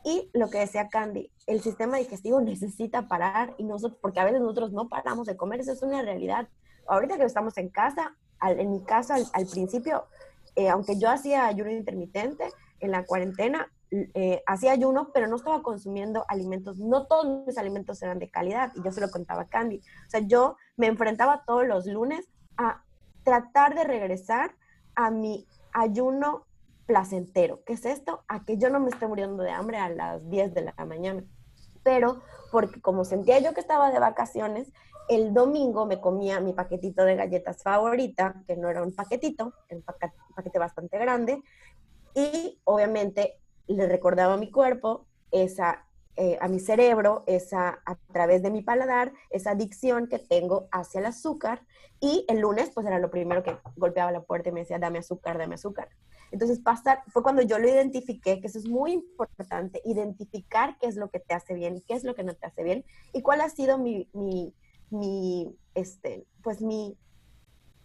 [0.04, 4.42] Y lo que decía Candy, el sistema digestivo necesita parar y nosotros, porque a veces
[4.42, 6.48] nosotros no paramos de comer, eso es una realidad.
[6.88, 10.06] Ahorita que estamos en casa, en mi casa al, principio,
[10.72, 12.46] aunque yo hacía ayuno intermitente
[12.82, 18.02] en la cuarentena, eh, hacía ayuno, pero no estaba consumiendo alimentos, no todos mis alimentos
[18.02, 19.78] eran de calidad, y yo se lo contaba a Candy.
[19.78, 22.84] O sea, yo me enfrentaba todos los lunes a
[23.24, 24.56] tratar de regresar
[24.96, 26.46] a mi ayuno
[26.86, 27.64] placentero.
[27.66, 28.24] ¿Qué es esto?
[28.28, 31.24] A que yo no me esté muriendo de hambre a las 10 de la mañana.
[31.84, 34.72] Pero porque como sentía yo que estaba de vacaciones,
[35.10, 39.80] el domingo me comía mi paquetito de galletas favorita, que no era un paquetito, era
[39.80, 41.42] un paquete bastante grande,
[42.16, 45.86] y obviamente le recordaba a mi cuerpo esa
[46.18, 51.00] eh, a mi cerebro esa, a través de mi paladar, esa adicción que tengo hacia
[51.00, 51.66] el azúcar.
[52.02, 55.00] Y el lunes, pues era lo primero que golpeaba la puerta y me decía, dame
[55.00, 55.90] azúcar, dame azúcar.
[56.32, 60.96] Entonces, pasar, fue cuando yo lo identifiqué, que eso es muy importante, identificar qué es
[60.96, 63.22] lo que te hace bien y qué es lo que no te hace bien, y
[63.22, 64.54] cuál ha sido mi, mi,
[64.90, 66.98] mi este, pues mi,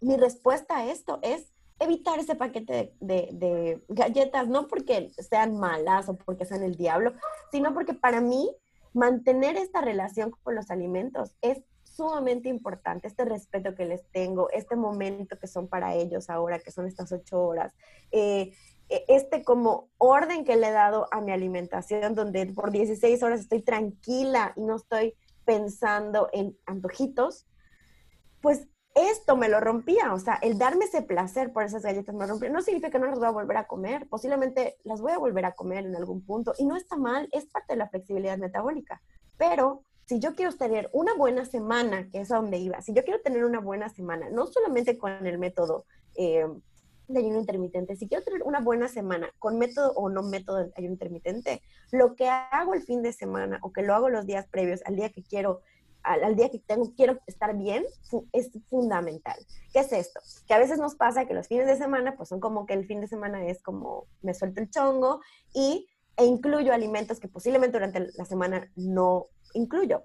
[0.00, 6.16] mi respuesta a esto es evitar ese paquete de, galletas, no porque sean malas o
[6.16, 7.12] porque sean el diablo,
[7.50, 8.50] sino porque para mí
[8.94, 14.76] mantener esta relación con los alimentos es sumamente importante, este respeto que les tengo, este
[14.76, 17.74] momento que son para ellos ahora, que son estas ocho horas,
[18.10, 18.52] eh,
[18.88, 23.40] e, este como orden que le he dado a mi alimentación, donde por 16 horas
[23.40, 27.46] estoy tranquila y no estoy pensando en antojitos,
[28.40, 32.26] pues esto me lo rompía, o sea, el darme ese placer por esas galletas me
[32.26, 32.48] rompía.
[32.48, 35.44] No significa que no las voy a volver a comer, posiblemente las voy a volver
[35.44, 39.02] a comer en algún punto y no está mal, es parte de la flexibilidad metabólica.
[39.36, 43.04] Pero si yo quiero tener una buena semana, que es a donde iba, si yo
[43.04, 46.46] quiero tener una buena semana, no solamente con el método eh,
[47.08, 50.72] de ayuno intermitente, si quiero tener una buena semana con método o no método de
[50.74, 51.60] ayuno intermitente,
[51.92, 54.96] lo que hago el fin de semana o que lo hago los días previos al
[54.96, 55.60] día que quiero
[56.06, 57.84] al, día que tengo, quiero estar bien,
[58.32, 59.36] es fundamental.
[59.72, 60.20] ¿Qué es esto?
[60.46, 62.86] Que a veces nos pasa que los fines de semana, pues son como que el
[62.86, 65.20] fin de semana es como me suelto el chongo
[65.52, 70.04] y, e incluyo alimentos que posiblemente durante la semana no incluyo.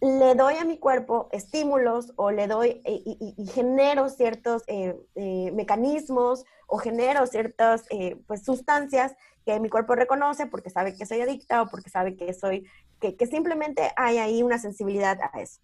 [0.00, 5.50] Le doy a mi cuerpo estímulos o le doy eh, y, genero ciertos eh, eh,
[5.52, 7.84] mecanismos o genero ciertas
[8.26, 9.14] pues, sustancias
[9.46, 12.66] que mi cuerpo reconoce porque sabe que soy adicta o porque sabe que soy,
[13.00, 15.60] que, simplemente hay ahí una sensibilidad a eso.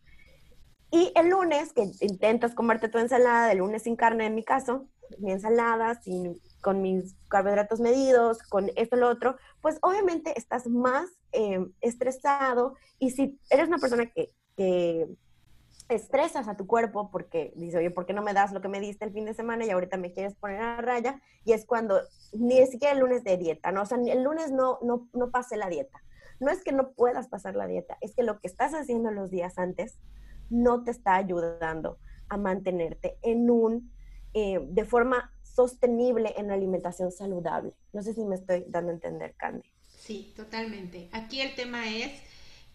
[0.92, 4.86] Y el lunes, que intentas comerte tu ensalada, el lunes sin carne en mi caso,
[5.18, 11.10] mi ensalada, sin, con mis carbohidratos medidos, con esto lo otro, pues obviamente estás más
[11.32, 14.32] eh, estresado y si eres una persona que
[15.94, 18.80] estresas a tu cuerpo porque dice, oye, ¿por qué no me das lo que me
[18.80, 21.20] diste el fin de semana y ahorita me quieres poner a raya?
[21.44, 22.00] Y es cuando
[22.32, 23.82] ni siquiera el lunes de dieta, ¿no?
[23.82, 26.02] O sea, el lunes no, no, no pase la dieta.
[26.40, 29.30] No es que no puedas pasar la dieta, es que lo que estás haciendo los
[29.30, 29.98] días antes
[30.50, 33.92] no te está ayudando a mantenerte en un,
[34.34, 37.74] eh, de forma sostenible en la alimentación saludable.
[37.92, 39.68] No sé si me estoy dando a entender, Candy.
[39.86, 41.08] Sí, totalmente.
[41.12, 42.10] Aquí el tema es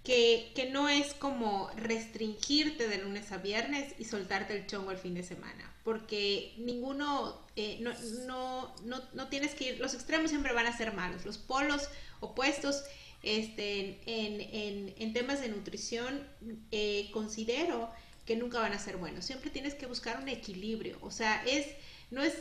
[0.08, 5.14] que, no es como restringirte de lunes a viernes y soltarte el chongo el fin
[5.14, 7.92] de semana, porque ninguno, eh, no,
[8.26, 11.90] no, no, no, tienes que ir, los extremos siempre van a ser malos, los polos
[12.22, 12.86] opuestos
[13.22, 16.26] este, en, en, en temas de nutrición
[16.72, 17.92] eh, considero
[18.26, 21.68] que nunca van a ser buenos, siempre tienes que buscar un equilibrio, o sea, es
[22.10, 22.34] no es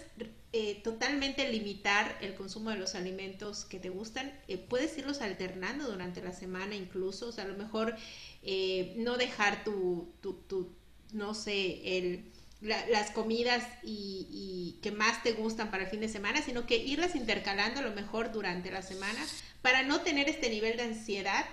[0.52, 5.90] eh, totalmente limitar el consumo de los alimentos que te gustan, eh, puedes irlos alternando
[5.90, 7.96] durante la semana incluso, o sea, a lo mejor
[8.42, 10.72] eh, no dejar tu, tu, tu,
[11.12, 16.42] no sé, el, las comidas y, que más te gustan para el fin de semana,
[16.42, 19.18] sino que irlas intercalando a lo mejor durante la semana
[19.62, 21.44] para no tener este nivel de ansiedad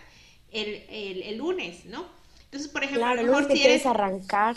[0.52, 2.06] el, el, lunes, ¿no?
[2.45, 4.56] Entonces, por ejemplo, a lo mejor si quieres arrancar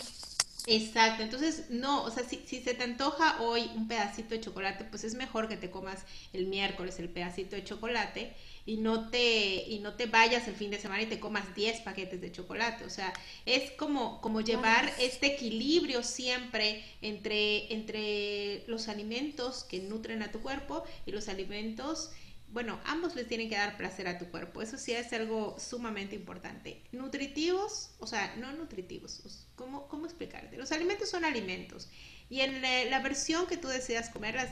[0.69, 4.83] Exacto, entonces no, o sea, si, si, se te antoja hoy un pedacito de chocolate,
[4.83, 6.03] pues es mejor que te comas
[6.33, 8.33] el miércoles el pedacito de chocolate
[8.65, 11.79] y no te, y no te vayas el fin de semana y te comas 10
[11.79, 12.83] paquetes de chocolate.
[12.83, 13.13] O sea,
[13.45, 20.41] es como, como llevar este equilibrio siempre entre, entre los alimentos que nutren a tu
[20.41, 22.11] cuerpo y los alimentos
[22.49, 24.61] bueno, ambos les tienen que dar placer a tu cuerpo.
[24.61, 26.81] Eso sí es algo sumamente importante.
[26.91, 29.47] Nutritivos, o sea, no nutritivos.
[29.55, 30.57] ¿Cómo, cómo explicarte?
[30.57, 31.89] Los alimentos son alimentos.
[32.29, 34.49] Y en la, versión que tú decidas comerlas,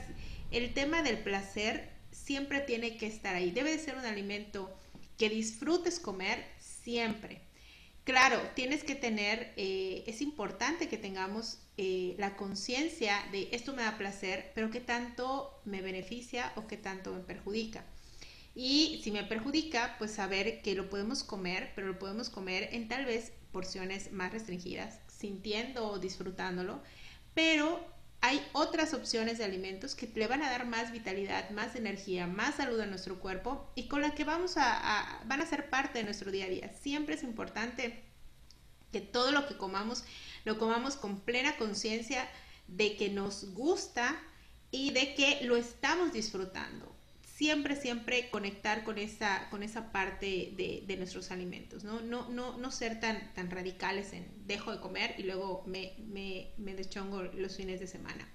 [0.50, 3.50] el tema del placer siempre tiene que estar ahí.
[3.50, 4.74] Debe de ser un alimento
[5.18, 7.40] que disfrutes comer siempre.
[8.06, 13.82] Claro, tienes que tener, eh, es importante que tengamos eh, la conciencia de esto me
[13.82, 17.84] da placer, pero qué tanto me beneficia o qué tanto me perjudica.
[18.54, 22.86] Y si me perjudica, pues saber que lo podemos comer, pero lo podemos comer en
[22.86, 26.82] tal vez porciones más restringidas, sintiendo o disfrutándolo,
[27.34, 27.84] pero
[28.26, 32.56] hay otras opciones de alimentos que le van a dar más vitalidad, más energía, más
[32.56, 35.98] salud a nuestro cuerpo y con la que vamos a, a, van a ser parte
[35.98, 36.72] de nuestro día a día.
[36.80, 38.02] Siempre es importante
[38.90, 40.02] que todo lo que comamos
[40.44, 42.28] lo comamos con plena conciencia
[42.66, 44.20] de que nos gusta
[44.72, 46.95] y de que lo estamos disfrutando
[47.36, 52.00] siempre, siempre conectar con esa, con esa parte de, nuestros alimentos, ¿no?
[52.00, 56.52] No, no, no ser tan, tan radicales en dejo de comer y luego me, me,
[56.56, 58.26] me deschongo los fines de semana.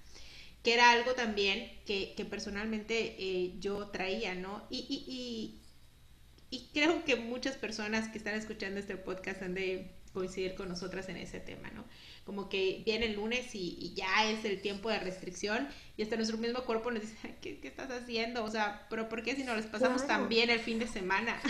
[0.62, 4.64] Que era algo también que, que personalmente eh, yo traía, ¿no?
[4.70, 9.90] Y, y, y, y, creo que muchas personas que están escuchando este podcast han de
[10.12, 11.84] coincidir con nosotras en ese tema, ¿no?
[12.24, 16.38] como que viene el lunes y, ya es el tiempo de restricción y hasta nuestro
[16.38, 18.44] mismo cuerpo nos dice, ¿qué, qué estás haciendo?
[18.44, 21.40] O sea, pero ¿por qué si no les pasamos tan bien el fin de semana?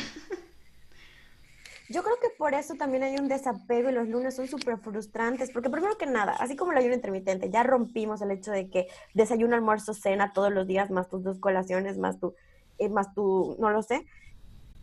[1.88, 5.50] Yo creo que por eso también hay un desapego y los lunes son súper frustrantes,
[5.50, 8.86] porque primero que nada, así como el ayuno intermitente, ya rompimos el hecho de que
[9.12, 12.34] desayuno, almuerzo, cena todos los días, más tus dos colaciones, más tu,
[12.78, 14.06] eh, más tu, no lo sé.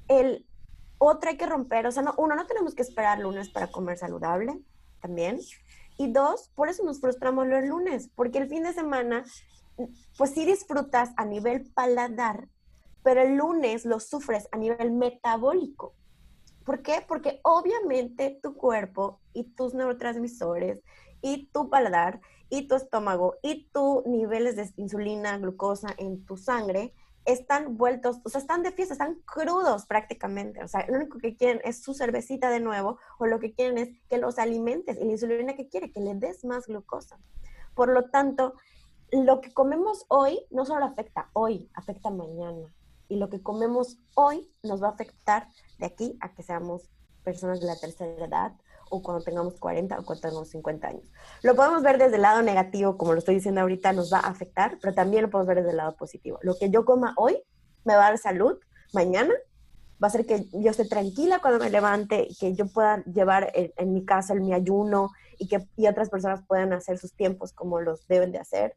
[0.07, 0.45] El
[0.99, 3.97] otro hay que romper, o sea, no, uno, no tenemos que esperar lunes para comer
[3.97, 4.61] saludable,
[5.01, 5.39] también.
[5.97, 9.23] Y dos, por eso nos frustramos los lunes, porque el fin de semana,
[10.17, 12.47] pues sí disfrutas a nivel paladar,
[13.01, 15.93] pero el lunes lo sufres a nivel metabólico.
[16.65, 17.03] ¿Por qué?
[17.07, 20.81] Porque obviamente tu cuerpo y tus neurotransmisores
[21.21, 22.19] y tu paladar
[22.49, 26.93] y tu estómago y tus niveles de insulina, glucosa en tu sangre
[27.31, 30.63] están vueltos, o sea, están de fiesta, están crudos prácticamente.
[30.63, 33.77] O sea, lo único que quieren es su cervecita de nuevo, o lo que quieren
[33.77, 34.97] es que los alimentes.
[34.97, 37.19] Y la insulina que quiere, que le des más glucosa.
[37.75, 38.55] Por lo tanto,
[39.11, 42.73] lo que comemos hoy no solo afecta hoy, afecta mañana.
[43.07, 45.47] Y lo que comemos hoy nos va a afectar
[45.79, 46.89] de aquí a que seamos
[47.23, 48.53] personas de la tercera edad
[48.89, 51.11] o cuando tengamos 40 o cuando tengamos 50 años.
[51.43, 54.27] Lo podemos ver desde el lado negativo, como lo estoy diciendo ahorita, nos va a
[54.27, 56.39] afectar, pero también lo podemos ver desde el lado positivo.
[56.41, 57.41] Lo que yo coma hoy
[57.85, 58.57] me va a dar salud,
[58.93, 59.33] mañana
[60.01, 63.93] va a hacer que yo esté tranquila cuando me levante, que yo pueda llevar en,
[63.93, 67.81] mi casa el mi ayuno y que y otras personas puedan hacer sus tiempos como
[67.81, 68.75] los deben de hacer.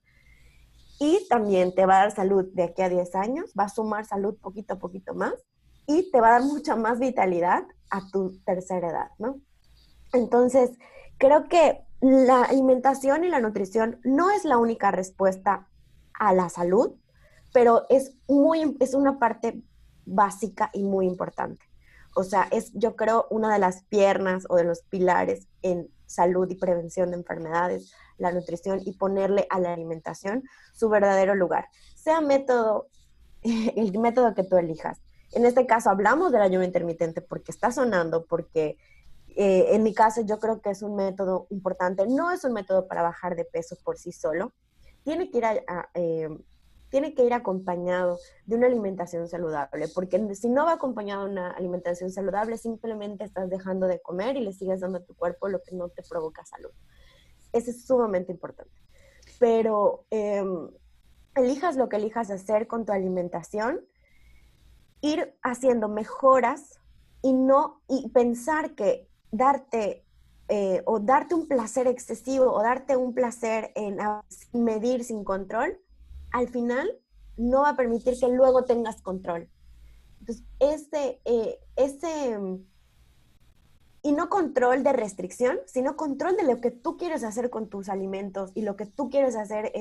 [0.99, 4.05] Y también te va a dar salud de aquí a 10 años, va a sumar
[4.05, 5.35] salud poquito a poquito más
[5.87, 9.41] y te va a dar mucha más vitalidad a tu tercera edad, ¿no?
[10.13, 10.71] Entonces,
[11.19, 15.69] creo que la alimentación y la nutrición no es la única respuesta
[16.15, 16.97] a la salud,
[17.53, 19.63] pero es, muy, es una parte
[20.05, 21.65] básica y muy importante.
[22.15, 26.49] O sea, es yo creo una de las piernas o de los pilares en salud
[26.51, 30.43] y prevención de enfermedades, la nutrición y ponerle a la alimentación
[30.75, 31.69] su verdadero lugar.
[31.95, 32.89] Sea método,
[33.43, 35.01] el método que tú elijas.
[35.33, 38.77] En este caso hablamos del ayuno intermitente porque está sonando, porque
[39.37, 42.07] eh, en mi caso, yo creo que es un método importante.
[42.07, 44.53] No es un método para bajar de peso por sí solo.
[45.05, 45.45] Tiene que ir,
[45.95, 46.29] eh,
[46.93, 51.51] tiene que ir acompañado de una alimentación saludable, porque si no va acompañado de una
[51.53, 55.63] alimentación saludable, simplemente estás dejando de comer y le sigues dando a tu cuerpo lo
[55.63, 56.71] que no te provoca salud.
[57.53, 58.73] Eso es sumamente importante.
[59.39, 60.71] Pero em,
[61.35, 63.81] elijas lo que elijas hacer con tu alimentación,
[65.01, 66.79] ir haciendo mejoras
[67.23, 70.05] y no y pensar que darte
[70.49, 73.97] eh, o darte un placer excesivo o darte un placer en
[74.53, 75.81] medir sin control,
[76.31, 76.89] al final
[77.37, 79.49] no va a permitir que luego tengas control.
[80.21, 82.39] Entonces, ese, eh, ese,
[84.03, 87.89] y no control de restricción, sino control de lo que tú quieres hacer con tus
[87.89, 89.73] alimentos y lo que tú quieres hacer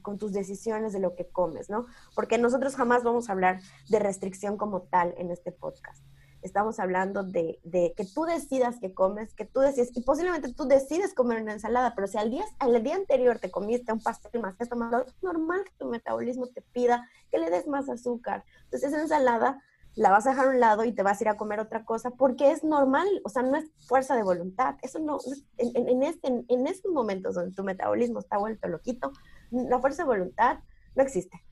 [0.00, 1.86] con tus decisiones de lo que comes, ¿no?
[2.14, 6.02] Porque nosotros jamás vamos a hablar de restricción como tal en este podcast
[6.46, 7.60] estamos hablando de,
[7.96, 11.94] que tú decidas que comes, que tú decides, y posiblemente tú decides comer una ensalada,
[11.94, 14.92] pero si al día, al día anterior te comiste un pastel más que esto más,
[15.06, 18.44] es normal que tu metabolismo te pida que le des más azúcar.
[18.64, 19.62] Entonces esa ensalada
[19.94, 21.84] la vas a dejar a un lado y te vas a ir a comer otra
[21.84, 24.76] cosa porque es normal, o sea, no es fuerza de voluntad.
[24.82, 25.18] Eso no,
[25.56, 29.12] en, en, este, en estos momentos donde tu metabolismo está vuelto loquito,
[29.50, 30.58] la fuerza de voluntad
[30.94, 31.42] no existe.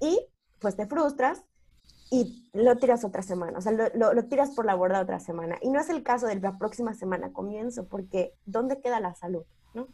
[0.00, 0.26] Y
[0.58, 1.44] pues te frustras
[2.10, 5.58] y lo tiras otra semana, o sea, lo, tiras por la borda otra semana.
[5.60, 9.44] Y no es el caso de la próxima semana comienzo, porque ¿dónde queda la salud?
[9.74, 9.88] ¿no?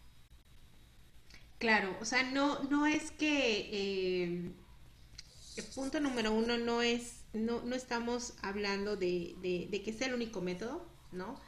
[1.59, 4.53] Claro, o sea, no, no es que eh,
[5.75, 10.15] punto número uno no es, no, no estamos hablando de, de, de que sea el
[10.15, 11.41] único método, ¿no?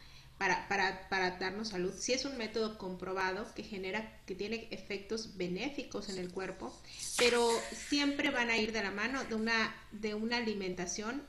[0.44, 1.94] Para, para, para darnos salud.
[1.96, 6.78] Si es un método comprobado que genera, que tiene efectos benéficos en el cuerpo,
[7.16, 7.48] pero
[7.88, 11.22] siempre van a ir de la mano de una, de una alimentación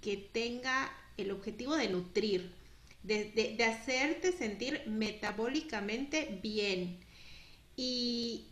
[0.00, 2.56] que tenga el objetivo de nutrir,
[3.04, 6.98] de, de, hacerte sentir metabólicamente bien.
[7.76, 8.48] Y,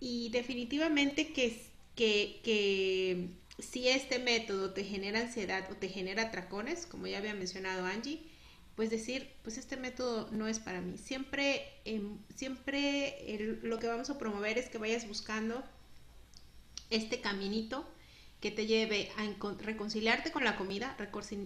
[0.00, 1.62] y definitivamente que,
[1.94, 3.28] que, que
[3.60, 8.33] si este método te genera ansiedad o te genera tracones, como ya había mencionado Angie,
[8.76, 10.98] pues decir, pues este método no es para mí.
[10.98, 15.62] Siempre, em, siempre lo que vamos a promover es que vayas buscando
[16.90, 17.86] este caminito
[18.40, 19.24] que te lleve a
[19.62, 20.96] reconciliarte con la comida,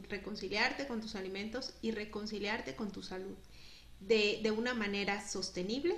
[0.09, 3.37] reconciliarte con tus alimentos y reconciliarte con tu salud
[4.01, 5.97] de, de una manera sostenible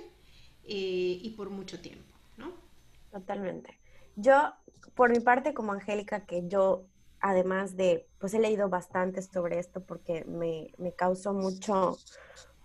[0.63, 2.53] eh, y por mucho tiempo, ¿no?
[3.11, 3.77] Totalmente.
[4.15, 4.53] Yo,
[4.93, 6.85] por mi parte, como Angélica, que yo
[7.21, 11.97] además de, pues he leído bastante sobre esto porque me, me causó mucho,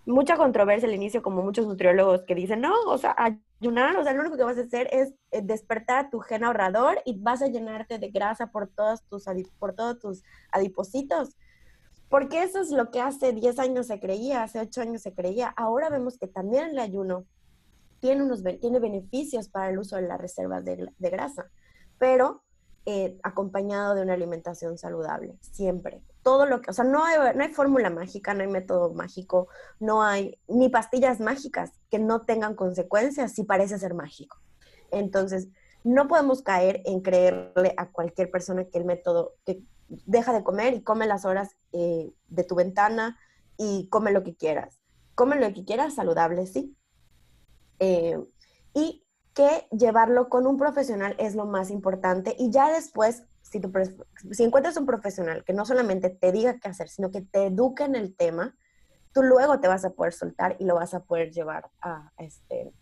[0.07, 4.13] mucha controversia al inicio, como muchos nutriólogos que dicen, no, o sea, ayunar, o sea,
[4.13, 7.49] lo único que vas a hacer es eh, despertar tu gen ahorrador y vas a
[7.49, 9.25] llenarte de grasa por todos tus,
[9.59, 11.37] por todos tus adipositos.
[12.09, 15.49] Porque eso es lo que hace 10 años se creía, hace 8 años se creía.
[15.57, 17.27] Ahora vemos que también el ayuno
[17.99, 21.51] tiene, unos, tiene beneficios para el uso de las reservas de, de grasa,
[21.99, 22.45] pero
[22.89, 26.05] eh, acompañado de una alimentación saludable, siempre.
[26.23, 29.49] Todo lo que, o sea, no hay, no hay fórmula mágica, no hay método mágico,
[29.81, 34.37] no hay ni pastillas mágicas que no tengan consecuencias si parece ser mágico.
[34.93, 35.49] Entonces,
[35.83, 40.75] no podemos caer en creerle a cualquier persona que el método, que deja de comer
[40.75, 43.19] y come las horas eh, de tu ventana
[43.59, 44.81] y come lo que quieras.
[45.17, 46.77] Come lo que quieras, saludable, sí.
[47.79, 48.19] Eh,
[48.75, 49.06] y
[49.37, 53.61] que llevarlo con un profesional es lo más importante y ya después, si,
[54.31, 57.85] si encuentras un profesional que no solamente te diga qué hacer, sino que te eduque
[57.85, 58.57] en el tema,
[59.13, 62.73] tú luego te vas a poder soltar y lo vas a poder llevar a, este,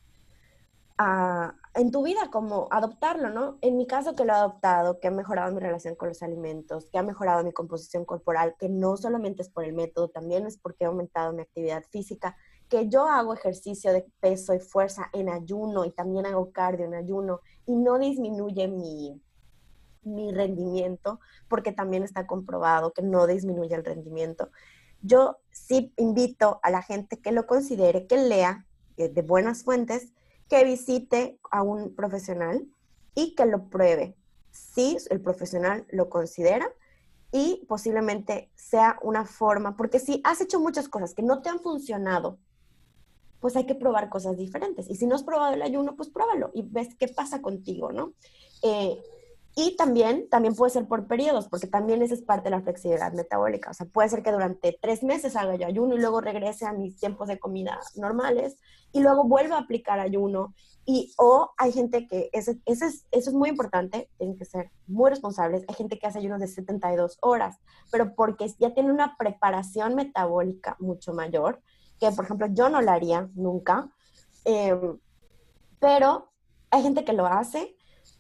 [0.97, 3.59] a, en tu vida, como adoptarlo, ¿no?
[3.61, 6.89] En mi caso que lo he adoptado, que ha mejorado mi relación con los alimentos,
[6.89, 10.57] que ha mejorado mi composición corporal, que no solamente es por el método, también es
[10.57, 12.37] porque he aumentado mi actividad física,
[12.69, 16.95] que yo hago ejercicio de peso y fuerza en ayuno y también hago cardio en
[16.95, 19.21] ayuno y no disminuye mi,
[20.03, 24.51] mi rendimiento, porque también está comprobado que no disminuye el rendimiento.
[25.03, 30.13] Yo sí invito a la gente que lo considere, que lea eh, de buenas fuentes,
[30.49, 32.67] que visite a un profesional
[33.15, 34.17] y que lo pruebe.
[34.51, 36.69] Si el profesional lo considera
[37.33, 41.59] y posiblemente sea una forma, porque si has hecho muchas cosas que no te han
[41.59, 42.39] funcionado,
[43.45, 44.89] pues hay que probar cosas diferentes.
[44.89, 48.15] Y si no has probado el ayuno, pues pruébalo y ves qué pasa contigo, ¿no?
[48.63, 48.99] Eh,
[49.55, 53.13] y también, también puede ser por periodos, porque también esa es parte de la flexibilidad
[53.13, 53.69] metabólica.
[53.69, 56.73] O sea, puede ser que durante tres meses haga yo ayuno y luego regrese a
[56.73, 58.57] mis tiempos de comida normales
[58.93, 60.55] y luego vuelva a aplicar ayuno.
[60.87, 64.71] Y, o hay gente que, ese, ese es, eso es muy importante, tienen que ser
[64.87, 65.65] muy responsables.
[65.69, 67.59] Hay gente que hace ayunos de 72 horas,
[67.93, 71.61] pero porque ya tiene una preparación metabólica mucho mayor,
[72.01, 73.91] que por ejemplo yo no la haría nunca.
[74.45, 74.99] Em,
[75.81, 76.33] pero
[76.71, 77.77] hay gente que lo hace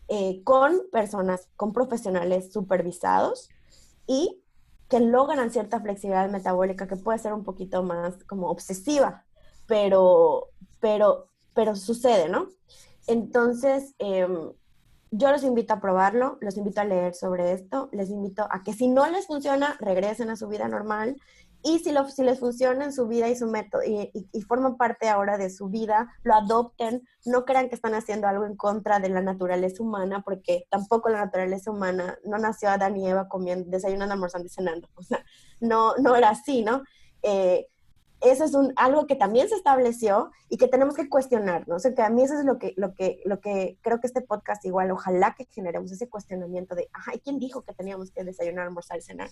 [0.09, 3.49] eh, con personas, con profesionales supervisados
[4.07, 4.43] y
[4.89, 9.25] que logran cierta flexibilidad metabólica que puede ser un poquito más como obsesiva,
[9.67, 10.51] pero,
[10.81, 12.49] pero, pero sucede, ¿no?
[13.07, 14.53] Entonces, em,
[15.17, 18.73] yo los invito a probarlo, los invito a leer sobre esto, les invito a que
[18.73, 21.17] si no les funciona, regresen a su vida normal
[21.63, 24.77] y si, lo, si les funciona en su vida y su método y, y, forman
[24.77, 28.99] parte ahora de su vida, lo adopten, no crean que están haciendo algo en contra
[28.99, 33.71] de la naturaleza humana, porque tampoco la naturaleza humana no nació Adán y Eva comiendo,
[33.71, 34.89] desayunando, almorzando y cenando.
[34.97, 35.25] O sea,
[35.61, 36.83] no, no era así, ¿no?
[37.23, 37.69] Eh,
[38.25, 41.77] eso es un, algo que también se estableció y que tenemos que cuestionar, ¿no?
[41.77, 44.07] O sea, que a mí eso es lo que, lo que, lo que creo que
[44.07, 48.25] este podcast igual, ojalá que generemos ese cuestionamiento de, ay, ¿quién dijo que teníamos que
[48.25, 49.31] desayunar, almorzar y cenar?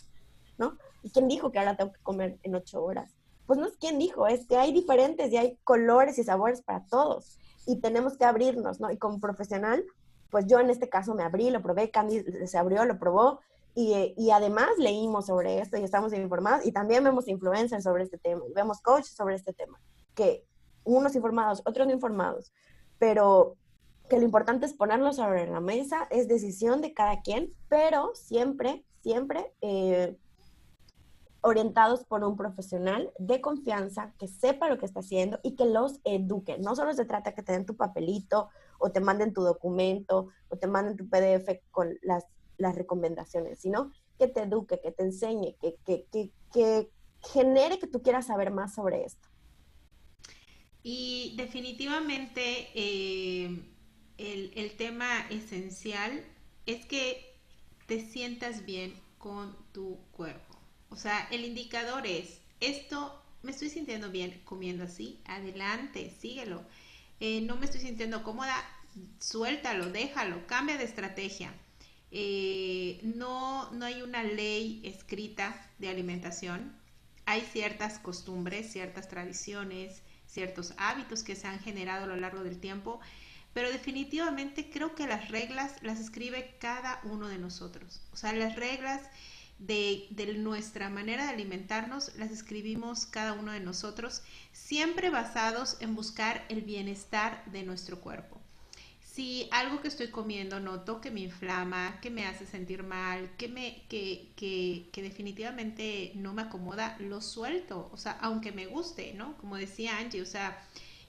[0.59, 0.77] ¿no?
[1.03, 3.15] ¿Y quién dijo que ahora tengo que comer en ocho horas?
[3.47, 6.85] Pues no es quién dijo, es que hay diferentes y hay colores y sabores para
[6.87, 8.91] todos y tenemos que abrirnos, ¿no?
[8.91, 9.85] Y como profesional,
[10.31, 13.41] pues yo en este caso me abrí, lo probé, Candy se abrió, lo probó
[13.75, 18.19] y, y además leímos sobre esto y estamos informados y también vemos influencers sobre este
[18.19, 19.81] tema y vemos coaches sobre este tema,
[20.15, 20.45] que
[20.85, 22.53] unos informados, otros no informados,
[22.99, 23.57] pero
[24.09, 28.85] que lo importante es ponerlo sobre la mesa, es decisión de cada quien, pero siempre,
[29.01, 30.19] siempre eh,
[31.41, 36.01] orientados por un profesional de confianza que sepa lo que está haciendo y que los
[36.05, 36.59] eduque.
[36.59, 38.49] No solo se trata que te den tu papelito
[38.79, 42.27] o te manden tu documento o te manden tu PDF con las,
[42.63, 46.89] las recomendaciones, sino que te eduque, que te enseñe, que, que, que, que
[47.21, 49.29] genere que tú quieras saber más sobre esto.
[50.83, 53.63] Y definitivamente eh,
[54.19, 56.25] el, el tema esencial
[56.67, 57.37] es que
[57.87, 60.53] te sientas bien con tu cuerpo
[60.93, 66.63] o sea, el indicador es, esto, me estoy sintiendo bien comiendo así, adelante, síguelo.
[67.19, 68.55] Eh, no me estoy sintiendo cómoda,
[69.19, 71.55] suéltalo, déjalo, cambia de estrategia.
[72.13, 76.73] Eh, no, no hay una ley escrita de alimentación.
[77.25, 82.61] Hay ciertas costumbres, ciertas tradiciones, ciertos hábitos que se han generado a lo largo del
[82.61, 83.01] tiempo,
[83.55, 88.03] pero definitivamente creo que las reglas las escribe cada uno de nosotros.
[88.13, 89.01] O sea, las reglas
[89.59, 96.45] de, nuestra manera de alimentarnos las escribimos cada uno de nosotros, siempre basados en buscar
[96.51, 98.42] el bienestar de nuestro cuerpo.
[99.13, 103.47] Si algo que estoy comiendo noto que me inflama, que me hace sentir mal, que,
[103.47, 107.91] me, que, que, que definitivamente no me acomoda, lo suelto.
[107.93, 109.37] O sea, aunque me guste, ¿no?
[109.37, 110.59] Como decía Angie, o sea,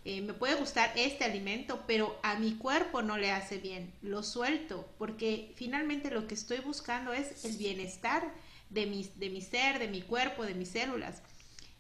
[0.04, 3.94] eh, me puede gustar este alimento, pero a mi cuerpo no le hace bien.
[4.02, 8.34] Lo suelto porque finalmente lo que estoy buscando es el bienestar
[8.70, 11.22] de mi, de mi ser, de mi cuerpo, de mis células.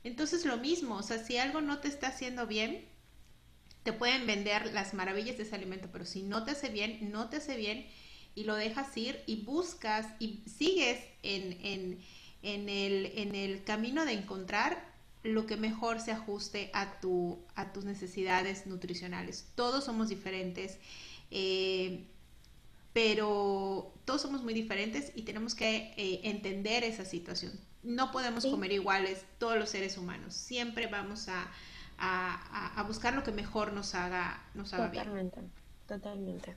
[0.05, 2.85] Entonces lo mismo, o sea, si algo no te está haciendo bien,
[3.83, 7.29] te pueden vender las maravillas de ese alimento, pero si no te hace bien, no
[7.29, 7.85] te hace bien
[8.35, 11.99] y lo dejas ir y buscas y sigues en, en,
[12.41, 17.71] en, el, en el camino de encontrar lo que mejor se ajuste a, tu, a
[17.71, 19.47] tus necesidades nutricionales.
[19.55, 20.77] Todos somos diferentes,
[21.31, 22.03] eh,
[22.91, 27.53] pero todos somos muy diferentes y tenemos que eh, entender esa situación.
[27.83, 30.33] No podemos comer iguales todos los seres humanos.
[30.33, 31.51] Siempre vamos a,
[31.97, 35.41] a, buscar lo que mejor nos haga, nos haga Totalmente.
[35.87, 36.55] Totalmente.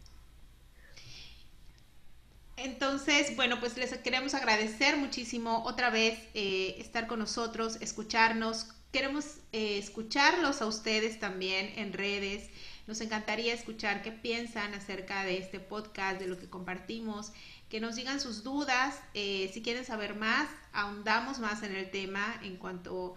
[2.57, 8.68] Entonces, bueno, pues les queremos agradecer muchísimo otra vez eh, estar con nosotros, escucharnos.
[8.93, 12.49] Queremos eh, escucharlos a ustedes también en redes.
[12.87, 17.32] Nos encantaría escuchar qué piensan acerca de este podcast, de lo que compartimos,
[17.68, 19.01] que nos digan sus dudas.
[19.12, 23.16] Eh, si quieren saber más, ahondamos más en el tema en cuanto